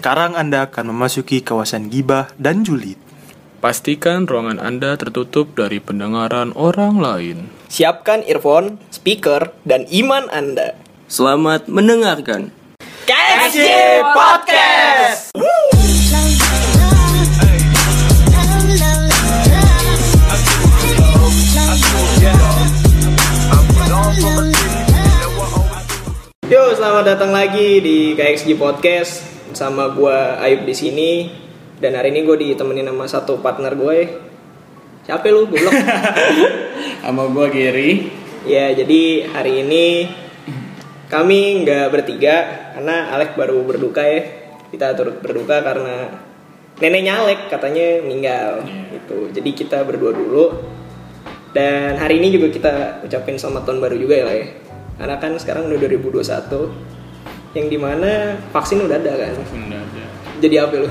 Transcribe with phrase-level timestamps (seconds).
[0.00, 2.96] Sekarang Anda akan memasuki kawasan gibah dan julid.
[3.60, 7.52] Pastikan ruangan Anda tertutup dari pendengaran orang lain.
[7.68, 10.72] Siapkan earphone, speaker, dan iman Anda.
[11.04, 12.48] Selamat mendengarkan.
[13.04, 13.60] KSJ
[14.16, 15.36] Podcast!
[26.48, 31.10] Yo, selamat datang lagi di KXG Podcast sama gua Ayub di sini.
[31.76, 33.98] Dan hari ini gue ditemenin sama satu partner gue.
[35.04, 35.48] Siapa lu?
[35.48, 35.72] Goblok.
[37.04, 38.12] Sama gua Gary.
[38.44, 40.12] Ya, jadi hari ini
[41.08, 42.36] kami nggak bertiga
[42.76, 44.20] karena Alek baru berduka ya.
[44.68, 46.20] Kita turut berduka karena
[46.84, 48.68] neneknya Alek katanya meninggal.
[48.92, 49.32] Gitu.
[49.32, 50.52] Jadi kita berdua dulu.
[51.56, 52.72] Dan hari ini juga kita
[53.08, 54.46] ucapin selamat tahun baru juga ya lah ya.
[55.00, 56.89] Karena kan sekarang udah 2021
[57.50, 58.10] yang di mana
[58.48, 59.34] vaksin udah ada kan.
[59.36, 60.02] Udah ada.
[60.38, 60.88] Jadi apa lu?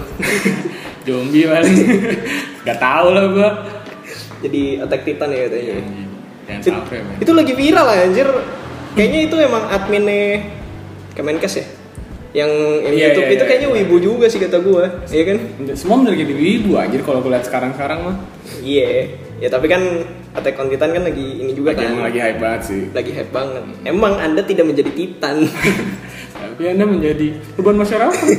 [1.08, 1.76] Zombie paling.
[2.68, 3.50] Gak tau lah gua.
[4.40, 5.76] Jadi attack titan ya katanya.
[6.46, 7.16] Jangan It- sampai men.
[7.18, 8.28] itu lagi viral lah anjir.
[8.92, 10.44] Kayaknya itu emang adminnya
[11.14, 11.66] Kemenkes ya.
[12.30, 14.86] Yang yang Iya, YouTube iya, itu kayaknya wibu juga sih kata gua.
[15.08, 15.38] Iya kan?
[15.74, 18.16] Semua bener jadi wibu anjir kalau gua lihat sekarang-sekarang mah.
[18.60, 19.18] Iya.
[19.40, 19.82] Ya tapi kan
[20.30, 21.90] Attack on Titan kan lagi ini juga Lagi kan.
[21.90, 22.82] emang lagi hype banget sih.
[22.92, 23.64] Lagi hype banget.
[23.82, 25.36] Emang Anda tidak menjadi titan.
[26.60, 28.36] Tapi Anda menjadi beban masyarakat.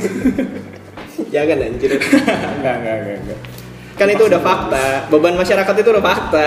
[1.33, 1.97] Jangan anjir.
[2.61, 3.39] enggak, enggak, enggak, enggak.
[3.97, 5.09] Kan itu udah fakta.
[5.09, 6.45] Beban masyarakat itu udah fakta.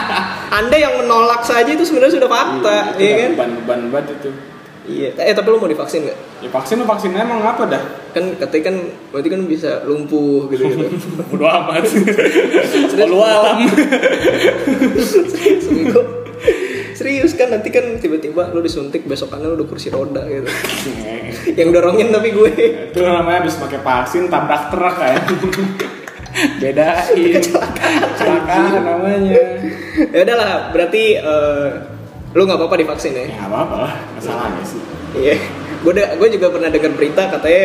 [0.62, 3.30] Anda yang menolak saja itu sebenarnya sudah fakta, iya udah kan?
[3.34, 4.30] Beban-beban banget itu.
[4.86, 5.08] Iya.
[5.18, 6.18] Eh tapi lu mau divaksin nggak?
[6.38, 7.82] Ya vaksin vaksin emang apa dah?
[8.14, 8.76] Kan katanya kan
[9.10, 10.86] berarti kan bisa lumpuh gitu gitu.
[11.34, 11.82] Bodo amat.
[12.94, 13.66] Lu alam.
[15.66, 15.98] Seminggu.
[16.98, 20.50] Serius kan nanti kan tiba-tiba lu disuntik besokannya lu udah kursi roda gitu.
[21.58, 22.50] Yang dorongin tapi gue.
[22.90, 25.22] itu namanya habis pakai vaksin tabrak truk kayak
[26.62, 29.42] bedain kecelakaan namanya
[30.10, 31.68] Ya udahlah, berarti eh,
[32.34, 33.30] lu nggak apa-apa divaksin ya?
[33.30, 34.82] ya nggak apa-apa lah masalahnya sih
[35.14, 35.36] Iya.
[35.86, 37.64] Gue gue juga pernah dengar berita katanya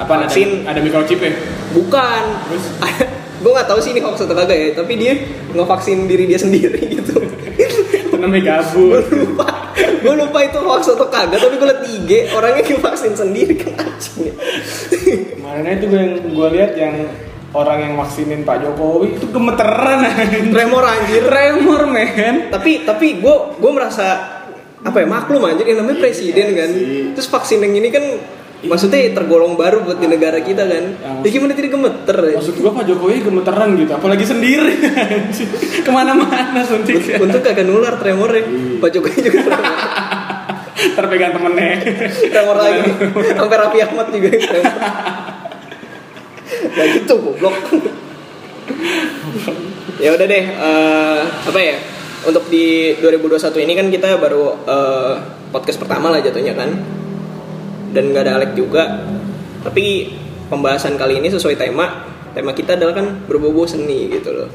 [0.00, 1.32] apa vaksin ada, ada microchip ya
[1.76, 2.22] bukan.
[2.48, 2.64] Terus?
[3.44, 5.12] gue nggak tahu sih ini hoax atau kagak ya, tapi dia
[5.52, 7.20] ngevaksin diri dia sendiri gitu.
[8.20, 9.02] Namanya gabut.
[9.08, 9.46] Gue lupa.
[10.00, 14.36] Gue lupa itu hoax atau kagak tapi gue liat IG orangnya vaksin sendiri kan anjing.
[15.40, 16.94] Mana itu gue yang gue lihat yang
[17.56, 20.52] orang yang vaksinin Pak Jokowi itu gemeteran anjing.
[20.54, 21.20] tremor anjir.
[21.26, 22.34] Tremor men.
[22.52, 24.06] Tapi tapi gue gue merasa
[24.80, 26.68] apa ya maklum anjir yang namanya presiden kan.
[26.72, 27.12] Sih.
[27.12, 28.04] terus vaksin yang ini kan
[28.60, 30.84] maksudnya tergolong baru buat di negara kita kan?
[31.00, 32.36] Ya, ya gimana tidak gemeter ya?
[32.36, 34.74] maksud gue Pak Jokowi gemeteran gitu apalagi sendiri.
[35.86, 38.44] Ke mana-mana suntiknya untuk kagak nular tremornya.
[38.82, 39.72] Pak Jokowi juga tremor,
[40.96, 41.74] terpegang temennya.
[42.28, 42.80] Tremor lagi.
[43.32, 44.76] Sampai Raffi Ahmad juga tremor.
[46.60, 47.56] Nah gitu goblok.
[50.02, 51.76] Ya udah deh eh, apa ya?
[52.26, 55.14] Untuk di 2021 ini kan kita baru eh,
[55.50, 56.99] podcast pertama lah jatuhnya kan
[57.90, 59.04] dan nggak ada Alek juga.
[59.60, 60.10] Tapi
[60.48, 62.08] pembahasan kali ini sesuai tema.
[62.30, 64.48] Tema kita adalah kan berbau seni gitu loh.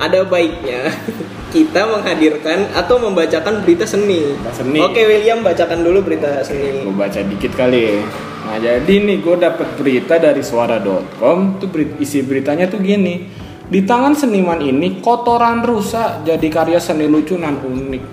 [0.00, 0.88] Ada baiknya
[1.54, 4.36] kita menghadirkan atau membacakan berita seni.
[4.52, 4.80] Seni.
[4.80, 6.84] Oke William bacakan dulu berita seni.
[6.84, 8.00] gue baca dikit kali.
[8.48, 11.68] Nah jadi nih gue dapet berita dari suara.com tuh
[12.00, 13.40] isi beritanya tuh gini.
[13.72, 18.04] Di tangan seniman ini kotoran rusak jadi karya seni lucu dan unik.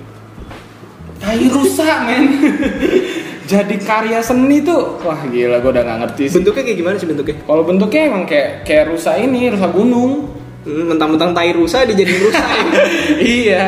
[1.20, 2.24] Tai rusak men
[3.50, 7.08] jadi karya seni tuh wah gila gue udah gak ngerti sih Bentuknya kayak gimana sih
[7.10, 7.36] bentuknya?
[7.42, 10.12] kalau bentuknya emang kayak kayak rusak ini rusak gunung
[10.60, 12.62] Hmm, mentang-mentang tai rusa dijadiin rusa ya.
[13.40, 13.66] iya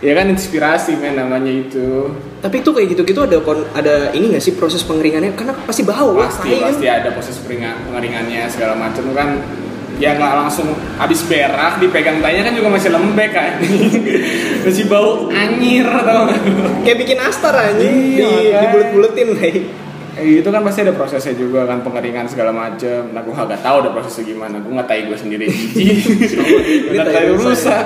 [0.00, 2.08] ya kan inspirasi men namanya itu
[2.40, 3.36] Tapi itu kayak gitu-gitu ada
[3.76, 5.36] ada ini nggak sih proses pengeringannya?
[5.36, 6.72] Karena pasti bau lah, pasti kan.
[6.72, 9.28] pasti ada proses pengeringannya segala macam kan
[9.96, 13.52] ya nggak langsung habis berak dipegang tanya kan juga masih lembek kan
[14.64, 16.40] masih bau anyir tau nggak?
[16.84, 18.60] Kayak bikin astar aja Iya, di, makanya.
[18.62, 19.56] dibulet-buletin nih.
[20.16, 23.76] Eh, itu kan pasti ada prosesnya juga kan pengeringan segala macam nah gue nggak tahu
[23.84, 25.46] ada prosesnya gimana gue nggak tahu gue sendiri
[26.88, 27.84] tai tai rusak.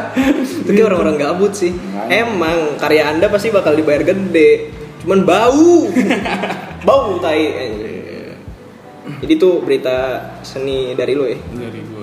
[0.62, 1.74] Itu kayak orang-orang gabut sih.
[2.06, 4.70] Emang karya Anda pasti bakal dibayar gede.
[5.02, 5.90] Cuman bau.
[6.86, 7.50] bau tai.
[9.20, 11.34] Jadi tuh berita seni dari lo ya.
[11.34, 12.00] dari gue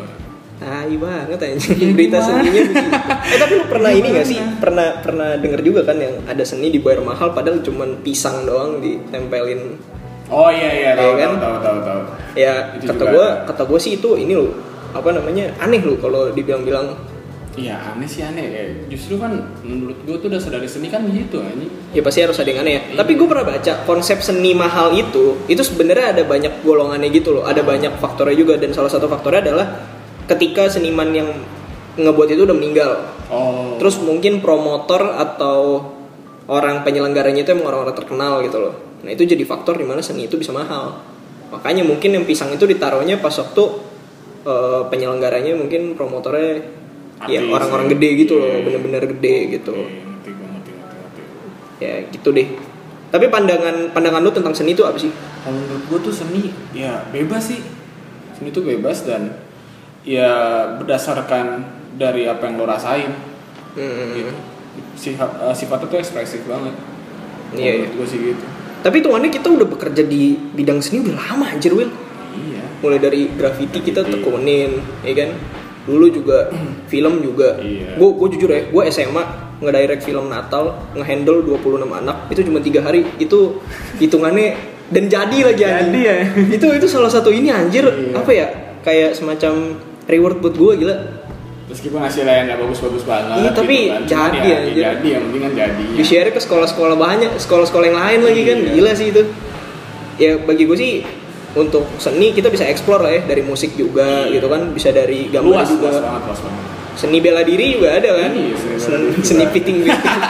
[0.57, 2.81] Tai banget anjing berita seninya begitu.
[3.33, 4.39] Eh tapi lu pernah ini gak sih?
[4.57, 9.77] Pernah pernah denger juga kan yang ada seni dibayar mahal padahal cuman pisang doang ditempelin.
[10.27, 11.29] oh iya iya tahu Iya kan?
[11.29, 12.01] tahu tahu tahu tahu
[12.33, 13.45] Ya Itu kata juga gua ada.
[13.47, 14.51] kata gua sih itu ini loh
[14.89, 16.97] apa namanya aneh loh kalau dibilang-bilang
[17.53, 18.63] Iya aneh sih aneh ya.
[18.87, 21.69] Justru kan menurut gue tuh dasar dari seni kan gitu anjing.
[21.89, 22.81] Ya pasti harus ada yang aneh ya.
[22.93, 27.49] Tapi gue pernah baca konsep seni mahal itu, itu sebenarnya ada banyak golongannya gitu loh.
[27.49, 29.67] Ada banyak faktornya juga dan salah satu faktornya adalah
[30.27, 31.29] ketika seniman yang
[31.97, 32.91] ngebuat itu udah meninggal.
[33.31, 33.75] Oh.
[33.81, 35.81] Terus mungkin promotor atau
[36.47, 38.75] orang penyelenggaranya itu emang orang-orang terkenal gitu loh.
[39.03, 40.99] Nah itu jadi faktor di mana seni itu bisa mahal.
[41.51, 43.63] Makanya mungkin yang pisang itu ditaruhnya pas waktu
[44.47, 46.63] eh, penyelenggaranya mungkin promotornya
[47.27, 47.91] ya Artis, orang-orang ya.
[47.97, 48.61] gede gitu loh, Iya.
[48.63, 49.73] bener-bener gede gitu.
[51.77, 52.47] Ya gitu deh.
[53.07, 55.09] Tapi pandangan pandangan lu tentang seni itu apa sih?
[55.43, 57.61] Kalau menurut gue tuh seni ya bebas sih.
[58.35, 59.33] Seni itu bebas dan
[60.07, 60.31] ya
[60.73, 63.11] berdasarkan dari apa yang lo rasain
[63.73, 64.33] Hmm, gitu.
[64.95, 66.73] Sifat, eh, sifatnya tuh ekspresif banget.
[67.53, 68.43] Iya, Menurut gue sih gitu.
[68.79, 71.93] Tapi tuannya kita udah bekerja di bidang seni udah lama anjir Will.
[72.33, 72.63] Iya.
[72.79, 74.17] Mulai dari graffiti kita Graffiti.
[74.17, 74.71] tekunin,
[75.01, 75.29] ya kan?
[75.85, 76.49] Dulu juga
[76.91, 77.61] film juga.
[77.61, 77.93] Iya.
[77.95, 79.23] Gue gue jujur ya, gue SMA
[79.57, 83.05] ngedirect film Natal, ngehandle 26 anak itu cuma tiga hari.
[83.17, 83.61] Itu
[83.97, 84.57] hitungannya
[84.89, 85.85] dan jadi lagi anjing.
[85.85, 86.17] Jadi ya.
[86.49, 88.17] itu itu salah satu ini anjir Iya.
[88.17, 88.47] apa ya?
[88.81, 89.77] Kayak semacam
[90.07, 90.95] reward buat gue gila.
[91.67, 93.37] Meskipun hasilnya yang nggak bagus-bagus banget.
[93.37, 94.01] Iya, tapi kan.
[94.01, 95.83] Cuman jadi ya, ya, jadi yang penting kan jadi.
[95.93, 98.71] di share ke sekolah-sekolah banyak sekolah-sekolah yang lain lagi kan Iya.
[98.73, 99.21] gila sih itu
[100.17, 100.91] ya bagi gue sih
[101.53, 104.33] untuk seni kita bisa explore lah ya dari musik juga Iya.
[104.33, 106.63] gitu kan bisa dari gambar luas, juga luas banget, luas banget.
[106.95, 109.77] seni bela diri juga ada kan Iya, seni seni, seni fitting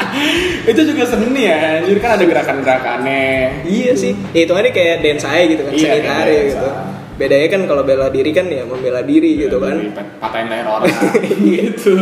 [0.71, 3.23] itu juga seni ya, anjir kan ada gerakan-gerakannya.
[3.63, 6.67] iya sih ya itu aja kayak dance aja gitu kan Iya, seni tari gitu.
[7.17, 9.91] Bedanya kan kalau bela diri kan ya membela diri gitu kan.
[10.21, 10.89] Patahin leher orang.
[11.47, 11.93] Gitu.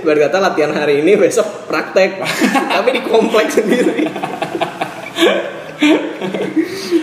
[0.00, 2.22] berkata latihan hari ini besok praktek.
[2.72, 4.06] Tapi di kompleks sendiri.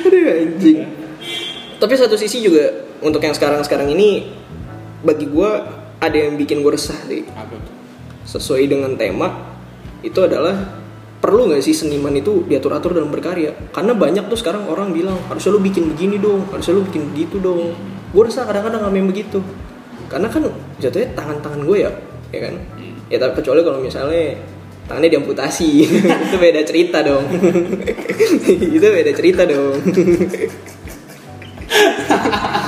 [0.08, 0.80] Aduh anjing.
[1.78, 4.34] Tapi satu sisi juga untuk yang sekarang-sekarang ini
[5.06, 5.52] bagi gue
[6.02, 7.22] ada yang bikin gue resah tuh?
[8.28, 9.56] sesuai dengan tema
[10.04, 10.87] itu adalah
[11.18, 13.54] perlu nggak sih seniman itu diatur-atur dalam berkarya?
[13.74, 17.42] Karena banyak tuh sekarang orang bilang harusnya lu bikin begini dong harusnya lu bikin begitu
[17.42, 17.74] dong.
[18.14, 19.42] Gue rasa kadang-kadang ngamen begitu.
[20.08, 20.48] Karena kan
[20.80, 21.92] jatuhnya tangan-tangan gue ya
[22.32, 22.54] ya kan?
[23.08, 24.38] Ya tapi kecuali kalau misalnya
[24.86, 25.70] tangannya diamputasi.
[26.30, 27.26] Itu beda cerita dong.
[28.78, 29.76] Itu beda cerita dong.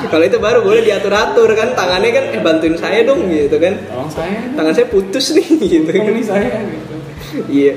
[0.09, 3.77] Kalau itu baru boleh diatur-atur kan tangannya kan eh bantuin saya dong gitu kan.
[3.85, 4.41] Tolong saya.
[4.57, 6.03] tangan saya putus nih gitu kan.
[6.09, 6.95] ini saya gitu.
[7.45, 7.73] iya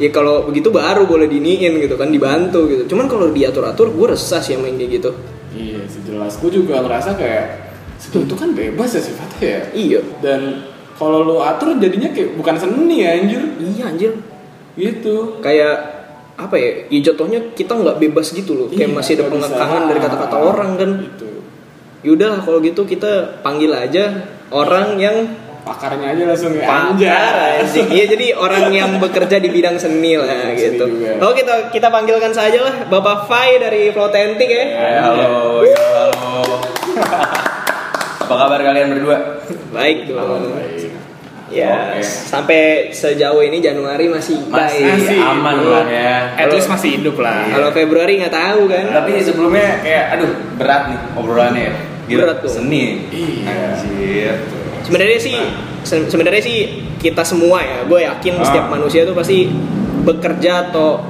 [0.00, 4.06] ya kalau begitu baru boleh diniin gitu kan dibantu gitu cuman kalau diatur atur gue
[4.08, 5.12] resah sih yang main kayak gitu
[5.50, 6.38] Iya, sejelas.
[6.38, 7.44] Gue juga ngerasa kayak
[7.98, 9.60] seni itu kan bebas ya sifatnya ya.
[9.74, 10.62] iya Dan
[10.94, 13.42] kalau lu atur jadinya kayak bukan seni ya anjir.
[13.58, 14.12] iya anjir
[14.72, 15.42] Gitu.
[15.42, 15.74] kayak
[16.38, 20.00] apa ya ya jatuhnya kita nggak bebas gitu loh kayak Iya, masih ada pengekangan dari
[20.00, 21.28] kata-kata orang kan Gitu.
[22.00, 23.10] yaudah kalau gitu kita
[23.42, 25.16] panggil aja orang yang
[25.60, 27.86] Pakarnya aja langsung ya Pakar anjing.
[27.88, 30.84] Iya jadi orang yang bekerja di bidang seni lah Iya, seni gitu.
[30.88, 31.20] juga.
[31.20, 34.64] Oh kita kita panggilkan saja lah Bapak Fai dari Flotentik ya.
[34.72, 36.56] Hai, halo, ya, halo.
[38.20, 39.16] Apa kabar kalian berdua?
[39.70, 40.54] Baik dong.
[40.54, 40.88] Baik.
[41.50, 42.06] Ya, Oke.
[42.06, 42.60] sampai
[42.94, 45.02] sejauh ini Januari masih Masih baik.
[45.02, 45.18] Masih.
[45.18, 46.14] aman lah ya.
[46.38, 47.42] At least masih hidup lah.
[47.50, 48.86] Kalau Februari nggak tahu kan.
[48.94, 51.74] Tapi sebelumnya kayak aduh berat nih obrolannya ya.
[52.06, 52.50] Gila, Berat tuh.
[52.54, 53.02] Seni.
[53.10, 53.50] Iya.
[53.50, 54.34] Anjir.
[54.82, 55.36] Sebenarnya sih
[55.82, 56.58] se- sebenarnya sih
[56.96, 58.44] kita semua ya, gue yakin Ah.
[58.44, 59.48] setiap manusia tuh pasti
[60.00, 61.00] bekerja atau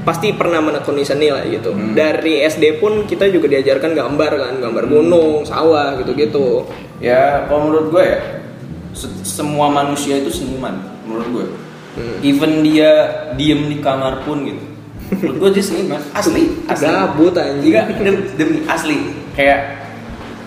[0.00, 1.70] pasti pernah menekuni seni lah gitu.
[1.70, 1.92] Hmm.
[1.92, 6.64] Dari SD pun kita juga diajarkan gambar kan, gambar gunung, sawah gitu-gitu.
[6.98, 8.18] Ya kalau menurut gue ya
[8.92, 11.46] se- semua manusia itu seniman menurut gue.
[11.94, 12.16] Hmm.
[12.22, 12.90] Even dia
[13.34, 14.64] diem di kamar pun gitu.
[15.10, 16.56] Menurut gue dia seniman asli.
[16.64, 16.84] asli.
[16.84, 17.68] Gabut anjing.
[17.68, 18.98] Enggak demi, demi asli.
[19.32, 19.60] Kayak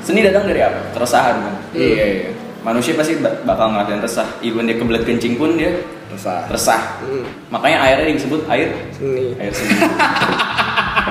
[0.01, 0.89] seni datang dari apa?
[0.91, 1.55] Keresahan kan.
[1.71, 2.29] Iya, iya.
[2.61, 4.27] Manusia pasti ba- bakal ngerasain resah.
[4.39, 6.45] Even dia kebelet kencing pun dia Resah.
[6.45, 6.81] resah.
[6.99, 9.33] Hmm, Makanya airnya disebut air seni.
[9.35, 9.73] air seni.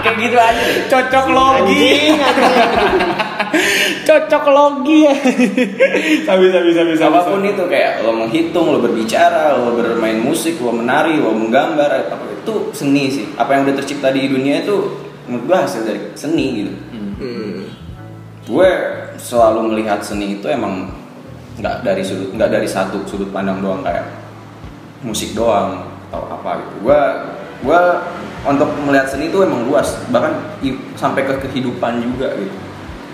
[0.01, 0.63] Kayak gitu aja.
[0.87, 1.89] Cocok logi.
[4.07, 5.15] Cocok logi ya.
[6.23, 6.91] Sabi sabi sabi.
[6.97, 11.91] Apa pun itu kayak lo menghitung, lo berbicara, lo bermain musik, lo menari, lo menggambar,
[12.07, 13.27] apa itu seni sih.
[13.35, 14.77] Apa yang udah tercipta di dunia itu
[15.27, 16.73] menurut gue hasil dari seni gitu.
[17.21, 17.61] Hmm.
[18.47, 18.71] Gue
[19.17, 20.89] selalu melihat seni itu emang
[21.61, 24.09] nggak dari sudut nggak dari satu sudut pandang doang kayak
[25.05, 26.75] musik doang atau apa gitu.
[26.89, 27.01] Gue
[27.61, 27.81] gue
[28.49, 30.33] untuk melihat seni itu emang luas bahkan
[30.97, 32.57] sampai ke kehidupan juga gitu.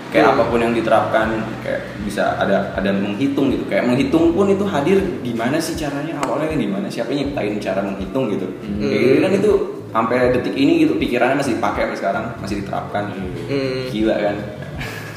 [0.07, 0.39] Kayak Hmm.
[0.39, 1.27] apa pun yang diterapkan
[1.67, 3.67] kayak bisa ada ada menghitung gitu.
[3.67, 8.31] Kayak menghitung pun itu hadir gimana sih caranya awalnya gimana siapa yang nyiptain cara menghitung
[8.31, 8.47] gitu.
[8.79, 9.51] Kayak gitu kan itu
[9.91, 13.03] sampai detik ini gitu pikirannya masih dipakai sampai sekarang masih diterapkan.
[13.51, 13.91] Hmm.
[13.91, 14.35] Gila kan.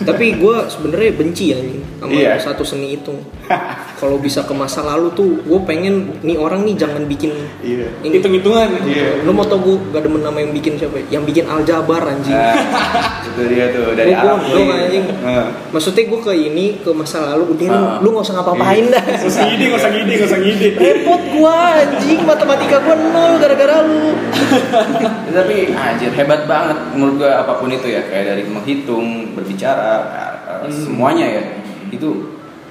[0.00, 2.32] Tapi gue sebenarnya benci anjing sama Iya.
[2.36, 3.12] satu seni itu.
[3.94, 7.92] Kalau bisa ke masa lalu tuh, gue pengen nih orang nih jangan bikin Iya.
[8.00, 8.16] ini.
[8.16, 8.80] Hitung-hitungan.
[8.82, 9.20] Iya.
[9.20, 10.96] Lu mau tau gue gak demen nama yang bikin siapa?
[10.98, 11.20] ya?
[11.20, 12.32] Yang bikin Aljabar anjing.
[12.32, 12.56] Nah,
[13.22, 14.80] itu dia tuh dari Gua Arab gondrong, nih.
[14.80, 15.04] anjing.
[15.20, 15.46] Nah.
[15.68, 17.96] Maksudnya gue ke ini ke masa lalu udah lu, Ah.
[18.00, 19.04] lu gak usah ngapa-ngapain dah.
[19.04, 20.68] Gak usah ngide, gak usah ngide, gak usah ngide.
[20.74, 24.16] Repot gua anjing matematika gua nol gara-gara lu.
[25.20, 29.89] Ya, tapi anjir hebat banget menurut gua apa pun itu ya kayak dari menghitung berbicara
[29.92, 30.32] eh,
[30.62, 31.42] eh, semuanya ya
[31.88, 32.08] itu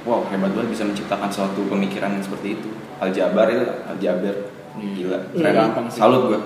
[0.02, 4.36] wow hebat banget bisa menciptakan suatu pemikiran yang seperti itu aljabar itu aljabar
[4.76, 6.00] gila keren gampang sih.
[6.00, 6.40] salut gua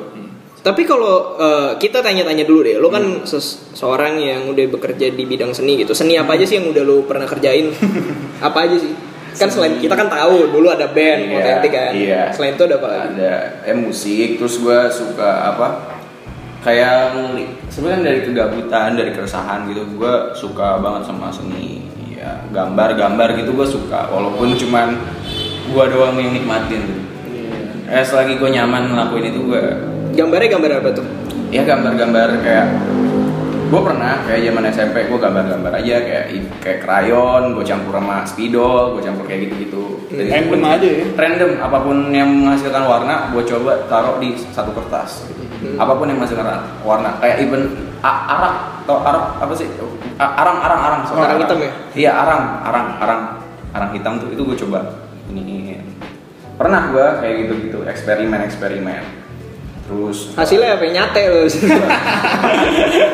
[0.63, 5.27] Tapi kalau eh, kita tanya-tanya dulu deh, lu kan ses- seorang yang udah bekerja di
[5.27, 5.91] bidang seni gitu.
[5.91, 7.67] Seni apa aja sih yang udah lu pernah kerjain?
[8.47, 8.95] apa aja sih?
[9.35, 11.91] Kan selain kita kan tahu dulu ada band, Iya, otentik kan.
[11.91, 12.21] iya.
[12.31, 13.03] Selain itu ada apa lagi?
[13.11, 15.92] ada eh musik terus gua suka apa
[16.63, 17.13] kayak
[17.67, 23.67] sebenarnya dari kegabutan dari keresahan gitu gua suka banget sama seni ya gambar-gambar gitu gua
[23.67, 24.95] suka walaupun cuman
[25.75, 27.03] gua doang yang nikmatin
[27.93, 29.63] eh selagi gue nyaman ngelakuin itu gue
[30.13, 31.05] Gambarnya gambar apa tuh?
[31.53, 32.67] ya gambar-gambar kayak
[33.73, 36.25] gue pernah kayak zaman SMP gue gambar-gambar aja kayak
[36.61, 39.97] kayak krayon gue campur sama spidol gue campur kayak gitu-gitu.
[40.05, 41.05] Itu Random aja ya?
[41.17, 41.51] random.
[41.57, 45.25] Apa pun yang menghasilkan warna gue coba taruh di satu kertas.
[45.63, 45.79] Hmm.
[45.79, 46.45] apa pun yang menghasilkan
[46.85, 47.17] warna.
[47.17, 47.61] Kayak even
[48.05, 49.65] a- arak atau arak apa sih?
[50.21, 51.01] Arang arang arang.
[51.09, 51.71] Sorry, Arang hitam ya?
[51.97, 53.21] iya arang arang arang.
[53.73, 55.01] Arang hitam tuh itu gue coba.
[55.33, 55.81] Ini.
[56.53, 59.22] Pernah gue kayak gitu gitu eksperimen eksperimen
[59.83, 60.85] terus Hasilnya apa?
[60.87, 61.43] Nyate lu.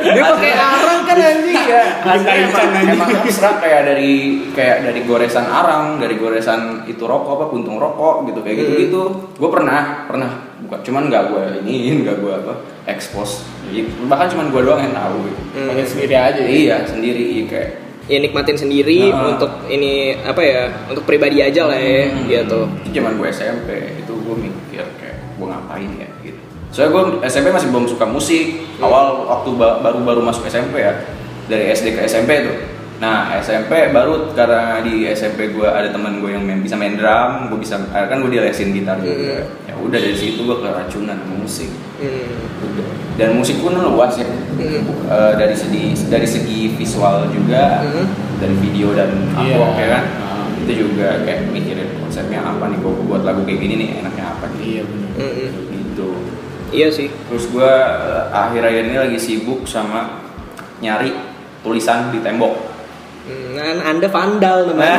[0.05, 1.83] Dia pakai arang kan anjing ya.
[2.01, 4.11] Hasilnya emang, emang abstrak kayak dari
[4.53, 9.01] kayak dari goresan arang, dari goresan itu rokok apa puntung rokok gitu kayak gitu gitu.
[9.35, 12.53] Gue pernah pernah bukan cuman nggak gue ini nggak gue apa
[12.85, 13.41] expose.
[13.69, 13.89] Gitu.
[14.05, 15.41] Bahkan cuman gue doang yang tahu gitu.
[15.57, 15.77] Hmm.
[15.81, 16.49] Sendiri aja ya.
[16.49, 17.71] Iya sendiri iya, kayak
[18.09, 19.37] Ya nikmatin sendiri Nah.
[19.37, 20.65] untuk ini apa ya?
[20.89, 22.25] Untuk pribadi aja lah ya, Hmm.
[22.25, 22.65] gitu.
[22.81, 23.69] Itu zaman gue SMP
[24.01, 26.09] itu gue mikir kayak gue ngapain ya.
[26.69, 28.61] Soalnya gue SMP masih belum suka musik.
[28.77, 30.93] Awal waktu ba- baru-baru masuk SMP ya
[31.45, 32.55] dari SD ke SMP tuh.
[32.99, 37.47] Nah SMP baru karena di SMP gue ada teman gue yang main, bisa main drum,
[37.47, 39.47] gue bisa eh, kan gue dilesin gitar juga.
[39.65, 41.71] Ya udah dari situ gue keracunan musik.
[41.97, 42.37] Hmm.
[42.61, 42.87] Udah.
[43.15, 44.27] Dan musik pun luas ya.
[44.27, 44.83] Hmm.
[45.09, 48.05] Eh, dari segi dari segi visual juga, Hmm.
[48.37, 49.55] dari video dan Iya.
[49.55, 50.03] artwork ya kan.
[50.19, 50.43] Ah.
[50.59, 54.45] Itu juga kayak mikirin konsepnya apa nih, gue buat lagu kayak gini nih enaknya apa
[54.53, 54.59] nih.
[54.61, 55.09] Iya benar.
[55.17, 55.49] Hmm.
[55.71, 56.09] Gitu.
[56.69, 57.09] Iya sih.
[57.09, 57.73] Terus gue
[58.29, 60.21] akhir-akhir ini lagi sibuk sama
[60.79, 61.11] nyari
[61.65, 62.55] tulisan di tembok.
[63.29, 64.97] Hmm, Nah, anda vandal namanya.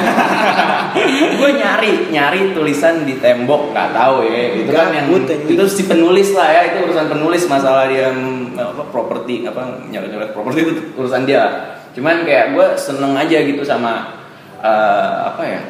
[1.41, 5.47] gue nyari nyari tulisan di tembok nggak tahu ya itu kan yang anjing.
[5.47, 10.11] itu si penulis lah ya itu urusan penulis masalah dia mm, apa properti apa nyoret
[10.11, 14.19] nyoret properti itu urusan dia cuman kayak gue seneng aja gitu sama
[14.62, 15.61] eh, apa ya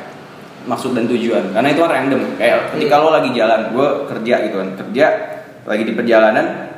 [0.69, 4.57] maksud dan tujuan karena itu kan random kayak ketika lo lagi jalan gue kerja gitu
[4.61, 5.07] kan kerja
[5.65, 6.71] lagi di perjalanan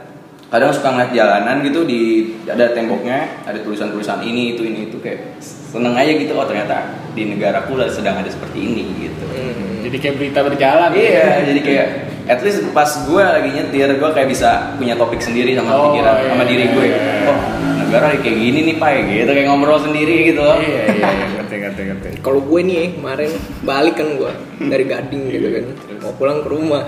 [0.49, 2.01] kadang suka ngeliat jalanan gitu di
[2.45, 7.25] ada temboknya ada tulisan-tulisan ini itu ini itu kayak seneng aja gitu oh ternyata di
[7.25, 9.81] negaraku lah sedang ada seperti ini gitu Hmm.
[9.83, 10.93] Jadi kayak berita berjalan.
[10.93, 11.87] iya jadi kayak
[12.29, 16.15] at least pas gue lagi nyetir gue kayak bisa punya topik sendiri sama Oh, pikiran
[16.21, 17.01] iya, sama diri iya, gue iya.
[17.27, 17.39] oh
[17.83, 21.83] negara kayak gini nih pak gitu kayak ngobrol sendiri gitu Iya iya iya ngerti ngerti
[21.89, 22.09] ngerti.
[22.21, 23.31] Kalau gue nih ya, kemarin
[23.65, 25.65] balik kan gue dari Gading gitu kan,
[25.99, 26.83] mau pulang ke rumah.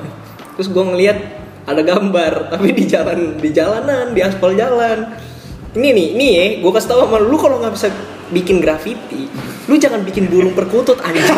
[0.54, 1.18] Terus gue ngeliat
[1.64, 5.16] ada gambar, tapi di jalan di jalanan, di aspal jalan.
[5.74, 7.90] Ini nih, nih ya, gue kasih tau sama lu, kalau nggak bisa
[8.30, 9.26] bikin graffiti,
[9.66, 11.26] lu jangan bikin burung perkutut anjing.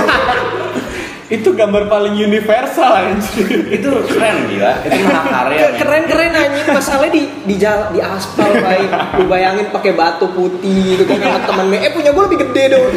[1.27, 3.51] Itu gambar paling universal anjir.
[3.67, 5.79] itu keren gila itu mahakarya men.
[5.83, 8.91] Keren-keren anjing, masalahnya di di jalan di aspal baik.
[9.19, 12.95] Lu bayangin pakai batu putih gitu kan sama temennya, eh punya gue lebih gede dong.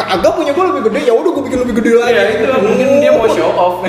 [0.00, 2.16] Kagak punya gue lebih gede, ya udah gue bikin lebih gede lagi.
[2.16, 3.84] Iya itu mungkin dia mau show off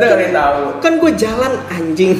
[0.00, 0.62] kita gak ada yang tahu.
[0.80, 2.12] kan gue jalan anjing.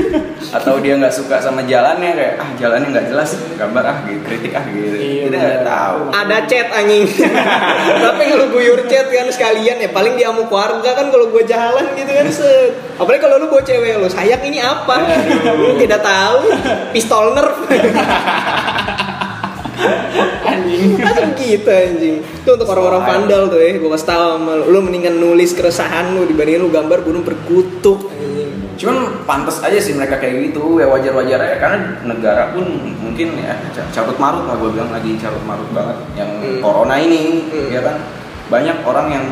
[0.58, 4.50] Atau dia nggak suka sama jalannya kayak ah jalannya nggak jelas gambar ah gitu kritik
[4.50, 4.98] ah gitu.
[4.98, 6.00] Iya, kita nggak tahu.
[6.10, 7.04] Ada chat anjing.
[8.02, 11.86] Tapi kalau guyur chat kan sekalian ya paling dia mau keluarga kan kalau gue jalan
[11.94, 12.74] gitu kan set.
[12.98, 15.06] Apalagi kalau lu bawa cewek lu sayang ini apa?
[15.54, 16.50] Lu tidak tahu
[16.90, 17.54] pistol nerf
[20.42, 20.96] Anjing.
[20.96, 22.16] Langsung gitu anjing.
[22.20, 24.64] Itu untuk orang-orang vandal tuh ya Gue kasih tau sama lu.
[24.68, 28.50] Lu mendingan nulis keresahan lu Dibandingin lu gambar gunung perkutuk anjing.
[28.76, 30.78] Cuman pantas aja sih mereka kayak gitu.
[30.78, 31.56] Ya wajar wajar aja.
[31.58, 32.64] Karena negara pun
[32.96, 34.56] mungkin ya ca- carut marut lah.
[34.56, 35.96] Gue bilang lagi carut marut banget.
[36.14, 36.58] Yang Hmm.
[36.60, 37.68] corona ini Hmm.
[37.68, 37.96] ya kan.
[38.48, 39.26] Banyak orang yang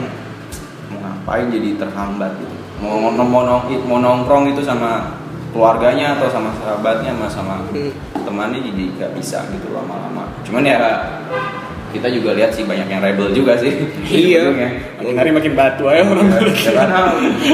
[0.88, 2.32] mau ngapain jadi terhambat?
[2.38, 5.17] Gitu mau mau, mau, mau nongkrong itu sama
[5.58, 7.90] keluarganya atau sama sahabatnya sama sama Hmm.
[8.22, 10.78] temannya jadi nggak bisa gitu lama-lama cuman ya
[11.88, 13.72] kita juga lihat sih banyak yang rebel juga sih
[14.28, 14.52] Iya.
[14.94, 17.00] Makin hari makin batu aja orang Ya, ya karena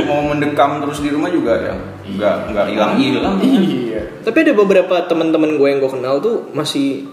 [0.05, 4.03] mau mendekam terus di rumah juga ya nggak nggak hilang hilang Iya.
[4.21, 7.09] Tapi ada beberapa teman-teman gue yang gue kenal tuh masih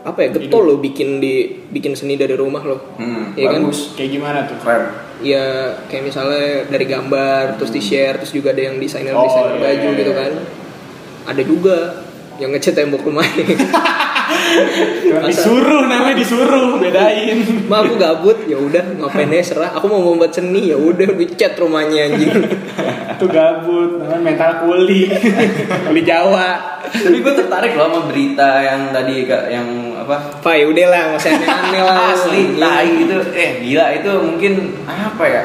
[0.00, 1.34] apa ya getol loh bikin di
[1.66, 2.78] bikin seni dari rumah loh.
[2.94, 3.60] hmm, Iya kan?
[3.60, 4.56] bagus Kayak gimana tuh?
[4.58, 4.82] keren
[5.24, 9.56] Ya kayak misalnya dari gambar terus di share terus juga ada yang desainer Oh, desainer
[9.56, 10.20] iya, baju iya, gitu iya.
[10.20, 10.32] kan.
[11.26, 11.76] Ada juga
[12.36, 13.44] yang ngecat tembok rumahnya.
[15.06, 17.66] Cuma disuruh namanya disuruh bedain.
[17.70, 19.70] Ma aku gabut, ya udah ngapain aja serah.
[19.78, 22.30] Aku mau membuat seni, ya udah gue cat rumahnya anjing.
[23.16, 25.08] Itu gabut, namanya mental kuli.
[25.88, 26.78] kuli Jawa.
[26.86, 31.30] tapi gue tertarik loh sama berita yang tadi kak yang apa ya udah lah, usah
[31.34, 31.96] aneh-aneh lah.
[32.14, 32.62] asli Iya.
[32.62, 34.52] tai itu eh gila itu mungkin
[34.86, 35.42] apa ya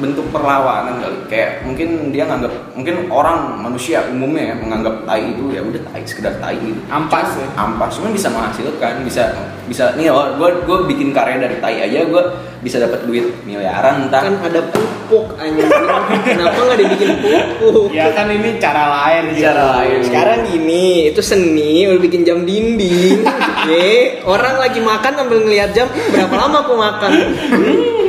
[0.00, 5.44] bentuk perlawanan kali kayak mungkin dia nganggap mungkin orang manusia umumnya ya menganggap tai itu
[5.52, 7.46] ya udah tai sekedar tai gitu Ampas ya.
[7.60, 9.22] ampas cuman bisa menghasilkan bisa
[9.68, 12.22] bisa nih loh gue gue bikin karya dari tai aja gue
[12.60, 15.64] bisa dapat duit miliaran entah Kan ada pupuk anjing.
[15.64, 17.88] Kenapa nggak dibikin pupuk?
[17.88, 19.48] Ya kan ini cara lain gitu.
[19.48, 19.98] Cara lain.
[20.04, 23.24] Sekarang gini, itu seni, udah bikin jam dinding.
[23.72, 27.10] Ye, orang lagi makan sambil ngeliat jam, berapa lama aku makan?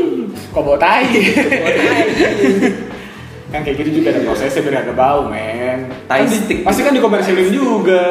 [0.52, 1.06] Kok bawa tai?
[3.52, 5.92] Kan kayak gitu juga ada prosesnya biar agak bau men.
[6.08, 6.60] Tai Kan di- stick.
[6.64, 8.04] Pasti kan dikomersilin juga.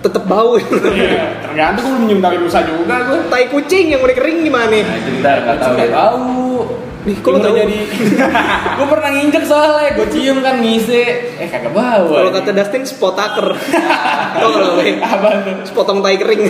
[0.00, 0.56] Tetep bau.
[0.56, 3.20] Iya, tergantung gue belum nyium dari rusa juga gue.
[3.28, 4.72] Tai kucing yang udah kering gimana?
[4.72, 6.24] nah itu ntar nggak tahu Nggak ya tahu.
[6.98, 7.52] Nih, kok tahu?
[7.54, 7.78] jadi?
[8.76, 11.02] gue pernah nginjek soalnya, gue cium kan ngisi,
[11.36, 12.08] eh kagak bau.
[12.10, 13.46] Kalau kata Dustin spotaker.
[14.40, 14.96] Tau kalau gue?
[14.98, 15.56] apa tuh?
[15.64, 16.48] Sepotong tai kering.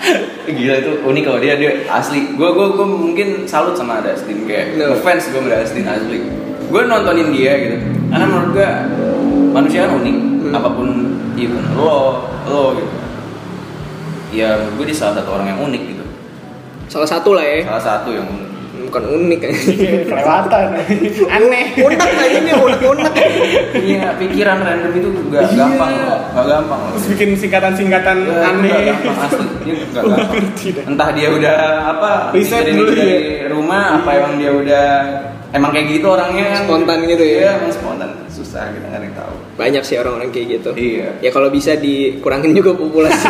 [0.56, 2.32] gila itu unik kalau dia dia asli.
[2.34, 4.96] Gue gue gue mungkin salut sama Dustin kayak No.
[4.96, 6.18] ngefans gue sama Dustin asli.
[6.70, 7.76] Gue nontonin dia gitu.
[8.10, 8.68] Karena menurut gue
[9.52, 10.16] manusia kan unik.
[10.40, 10.56] Hmm.
[10.56, 10.88] apa pun
[11.36, 12.94] even lo lo gitu.
[14.34, 16.04] Ya gue dia salah satu orang yang unik gitu.
[16.90, 17.66] Salah satu lah ya.
[17.70, 18.49] salah satu yang unik
[18.90, 19.50] Bukan unik kan.
[20.04, 20.66] Kelewatan.
[21.30, 21.64] Aneh.
[21.78, 23.12] Unek aja nih, unek-unek.
[23.72, 25.56] punya pikiran random itu gak Iya.
[25.56, 28.82] gampang loh gak gampang loh Terus bikin singkatan-singkatan Ya, itu nggak aneh.
[28.84, 30.28] gampang asli dia gampang
[30.84, 31.56] entah dia udah
[31.88, 32.98] apa Riset dulu ya.
[32.98, 33.16] dari
[33.48, 34.86] rumah apa emang dia udah
[35.50, 37.36] emang kayak gitu orangnya kan Spontan gitu ya.
[37.36, 38.10] iya emang spontan
[38.50, 40.70] susah kita nggak ada yang tahu Banyak sih orang-orang kayak gitu.
[40.74, 41.22] Iya.
[41.22, 43.28] Ya kalau bisa dikurangin juga populasi.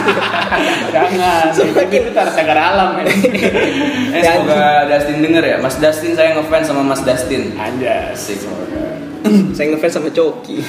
[0.96, 1.52] Jangan.
[1.60, 3.04] Semakin- itu harus cagar alam ya.
[4.16, 8.16] eh semoga Dustin denger ya Mas Dustin saya ngefans sama Mas Dustin Anjas.
[8.16, 8.96] asik semoga
[9.56, 10.64] Saya ngefans sama Coki.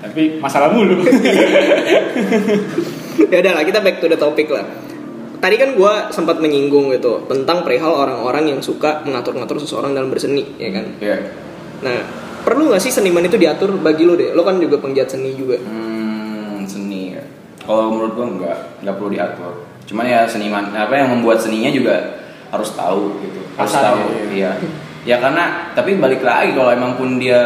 [0.00, 1.04] Tapi masalah mulu.
[3.28, 4.64] ya udah lah, kita back to the topic lah.
[5.40, 10.48] Tadi kan gue sempat menyinggung gitu tentang perihal orang-orang yang suka mengatur-ngatur seseorang dalam berseni,
[10.56, 10.86] ya kan?
[11.04, 11.16] Iya
[11.84, 12.00] Nah,
[12.44, 14.30] perlu nggak sih seniman itu diatur bagi lo deh?
[14.30, 15.56] Lo kan juga penggiat seni juga.
[15.58, 17.22] hmm, seni ya
[17.60, 19.52] kalau menurut gua nggak nggak perlu diatur
[19.84, 21.96] cuman ya seniman apa yang membuat seninya juga
[22.48, 24.24] harus tahu gitu harus Pasarnya, tahu iya.
[24.30, 24.52] iya
[25.04, 27.40] ya karena tapi balik lagi kalau emang pun dia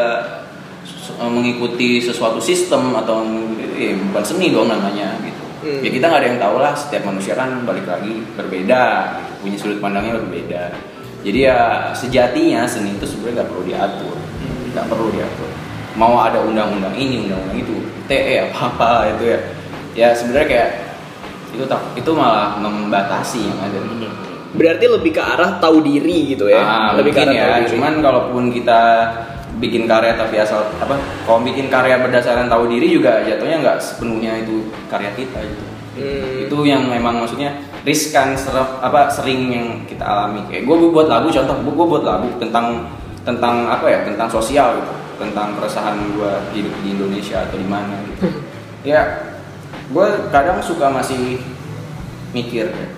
[0.81, 3.27] s- mengikuti sesuatu sistem atau
[3.73, 5.83] eh, bukan seni dong namanya gitu Hmm.
[5.83, 8.83] ya kita nggak ada yang tahu lah setiap manusia kan balik lagi berbeda
[9.19, 9.33] gitu.
[9.43, 10.71] punya sudut pandangnya berbeda
[11.27, 11.59] jadi ya
[11.91, 14.15] sejatinya seni itu sebenarnya nggak perlu diatur
[14.73, 15.51] nggak perlu diatur.
[15.99, 17.75] Mau ada undang-undang ini undang-undang itu
[18.07, 19.39] TE apa apa itu ya.
[19.99, 20.71] Ya sebenarnya kayak
[21.53, 23.79] itu tak itu malah membatasi yang ada.
[24.49, 26.61] Berarti lebih ke arah tahu diri gitu ya?
[26.65, 27.49] Ah, lebih ke mungkin arah ya.
[27.53, 27.73] tahu diri.
[27.77, 28.81] cuman kalaupun kita
[29.59, 30.95] bikin karya tapi asal apa
[31.27, 35.65] kalau bikin karya berdasarkan tahu diri juga jatuhnya nggak sepenuhnya itu karya kita gitu.
[35.99, 36.47] Hmm.
[36.47, 40.47] itu yang memang maksudnya riskan serap apa sering yang kita alami.
[40.47, 42.87] Kayak gue buat lagu contoh gue buat lagu tentang
[43.29, 48.01] tentang apa ya tentang sosial gitu tentang keresahan gue hidup di Indonesia atau di mana
[48.09, 48.41] gitu.
[48.87, 49.35] Ya
[49.93, 51.43] gue kadang suka masih
[52.33, 52.88] mikir ya,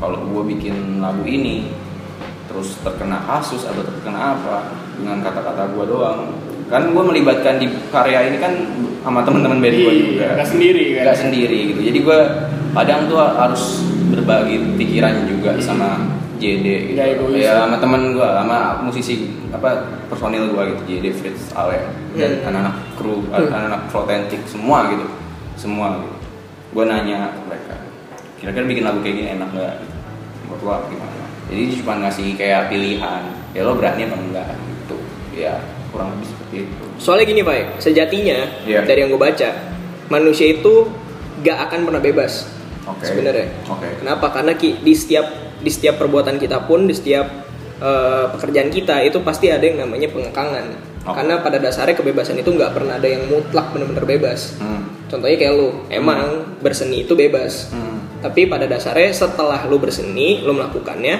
[0.00, 1.74] kalau gue bikin lagu ini
[2.46, 6.32] terus terkena kasus atau terkena apa dengan kata-kata gue doang.
[6.72, 8.56] Kan gue melibatkan di karya ini kan
[9.04, 10.26] sama teman-teman band gue juga.
[10.40, 11.02] Nggak sendiri kan.
[11.04, 11.80] nggak sendiri gitu.
[11.84, 12.18] Jadi gue
[12.72, 13.82] kadang tuh harus
[14.14, 17.40] berbagi pikiran juga sama JD gitu egois.
[17.40, 19.14] ya sama temen gue sama musisi
[19.48, 19.68] apa
[20.06, 21.80] personil gue gitu JD Fritz Ale
[22.12, 22.48] dan Hmm.
[22.48, 23.32] anak-anak kru Hmm.
[23.48, 25.06] anak-anak Flotentik semua gitu
[25.54, 26.10] semua gitu
[26.72, 27.74] gue nanya ke mereka
[28.36, 29.96] kira-kira bikin lagu kayak gini enak nggak gitu.
[30.44, 34.96] menurut lo gimana jadi cuma ngasih kayak pilihan ya lo berani apa enggak gitu
[35.32, 35.54] ya
[35.88, 38.80] kurang lebih seperti itu Soalnya gini Pak, sejatinya Iya.
[38.82, 39.52] dari yang gue baca,
[40.08, 40.88] manusia itu
[41.38, 42.48] gak akan pernah bebas.
[42.82, 43.04] Oke.
[43.04, 43.52] Sebenarnya.
[43.66, 44.00] Oke.
[44.00, 44.32] Kenapa?
[44.32, 47.26] Karena ki- di setiap di setiap perbuatan kita pun, di setiap
[47.76, 50.96] eh, pekerjaan kita itu pasti ada yang namanya pengekangan.
[51.06, 51.14] Oh.
[51.14, 55.06] karena pada dasarnya kebebasan itu nggak pernah ada yang mutlak bener-bener bebas Hmm.
[55.06, 58.02] contohnya kayak lu emang berseni itu bebas Hmm.
[58.18, 61.14] tapi pada dasarnya setelah lu berseni lu melakukannya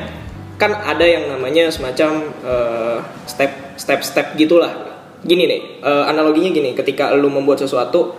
[0.58, 2.98] kan ada yang namanya semacam eh,
[3.30, 4.74] step step step gitulah
[5.22, 8.18] gini nih eh, analoginya gini ketika lu membuat sesuatu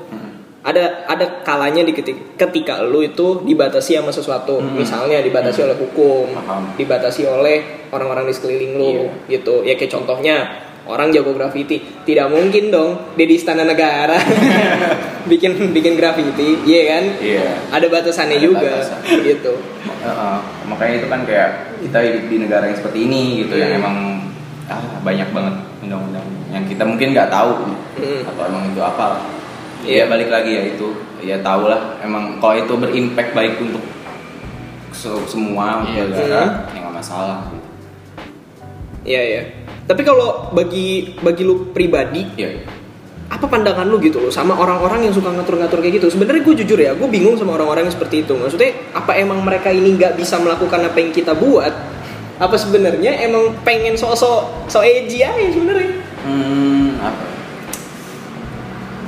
[0.59, 6.33] ada ada kalanya di ketika, ketika lu itu dibatasi sama sesuatu misalnya dibatasi oleh hukum
[6.33, 6.73] Paham.
[6.73, 8.93] dibatasi oleh orang-orang di sekeliling lu
[9.25, 10.35] gitu ya kayak contohnya
[10.83, 14.15] orang jago graffiti tidak mungkin dong dia di istana negara
[15.31, 17.47] bikin bikin graffiti iya kan Iya.
[17.69, 18.99] ada batasannya Ada juga batasan.
[19.23, 20.37] gitu Heeh.
[20.65, 23.79] makanya itu kan kayak kita hidup di negara yang seperti ini gitu yang Hmm.
[23.79, 23.95] emang
[24.67, 27.51] ah, banyak banget undang-undang yang kita mungkin nggak tahu
[27.95, 28.21] Hmm.
[28.25, 29.19] atau emang itu apa
[29.87, 30.03] Iya.
[30.03, 30.87] ya balik lagi ya itu
[31.19, 33.81] ya tau lah emang kalau itu berimpact baik untuk
[34.91, 36.03] se- semua untuk Iya.
[36.05, 36.73] negara Hmm.
[36.73, 37.67] ya nggak masalah gitu.
[39.03, 39.41] iya iya
[39.83, 42.51] tapi kalau bagi bagi lu pribadi ya
[43.27, 46.79] apa pandangan lu gitu loh sama orang-orang yang suka ngatur-ngatur kayak gitu sebenarnya gue jujur
[46.79, 50.39] ya gue bingung sama orang-orang yang seperti itu maksudnya apa emang mereka ini nggak bisa
[50.39, 51.71] melakukan apa yang kita buat
[52.37, 55.91] apa sebenarnya emang pengen sok-sok so edgy aja sebenarnya
[56.23, 57.23] hmm, apa?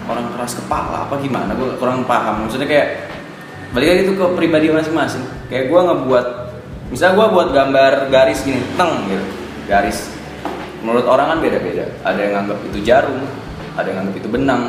[0.10, 1.54] Orang keras kepala apa gimana?
[1.54, 2.50] Gue kurang paham.
[2.50, 2.88] Maksudnya kayak
[3.72, 5.22] balik lagi itu ke pribadi masing-masing.
[5.48, 6.26] Kayak gue ngebuat
[6.90, 9.26] misalnya gue buat gambar garis gini teng gitu.
[9.70, 10.10] Garis.
[10.82, 11.86] Menurut orang kan beda-beda.
[12.02, 13.22] Ada yang nganggap itu jarum
[13.78, 14.64] ada yang nganggap itu benang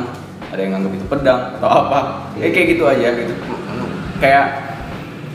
[0.51, 1.99] ada yang nganggap itu pedang atau apa.
[2.37, 3.33] Kayak kayak gitu aja gitu.
[4.21, 4.45] Kayak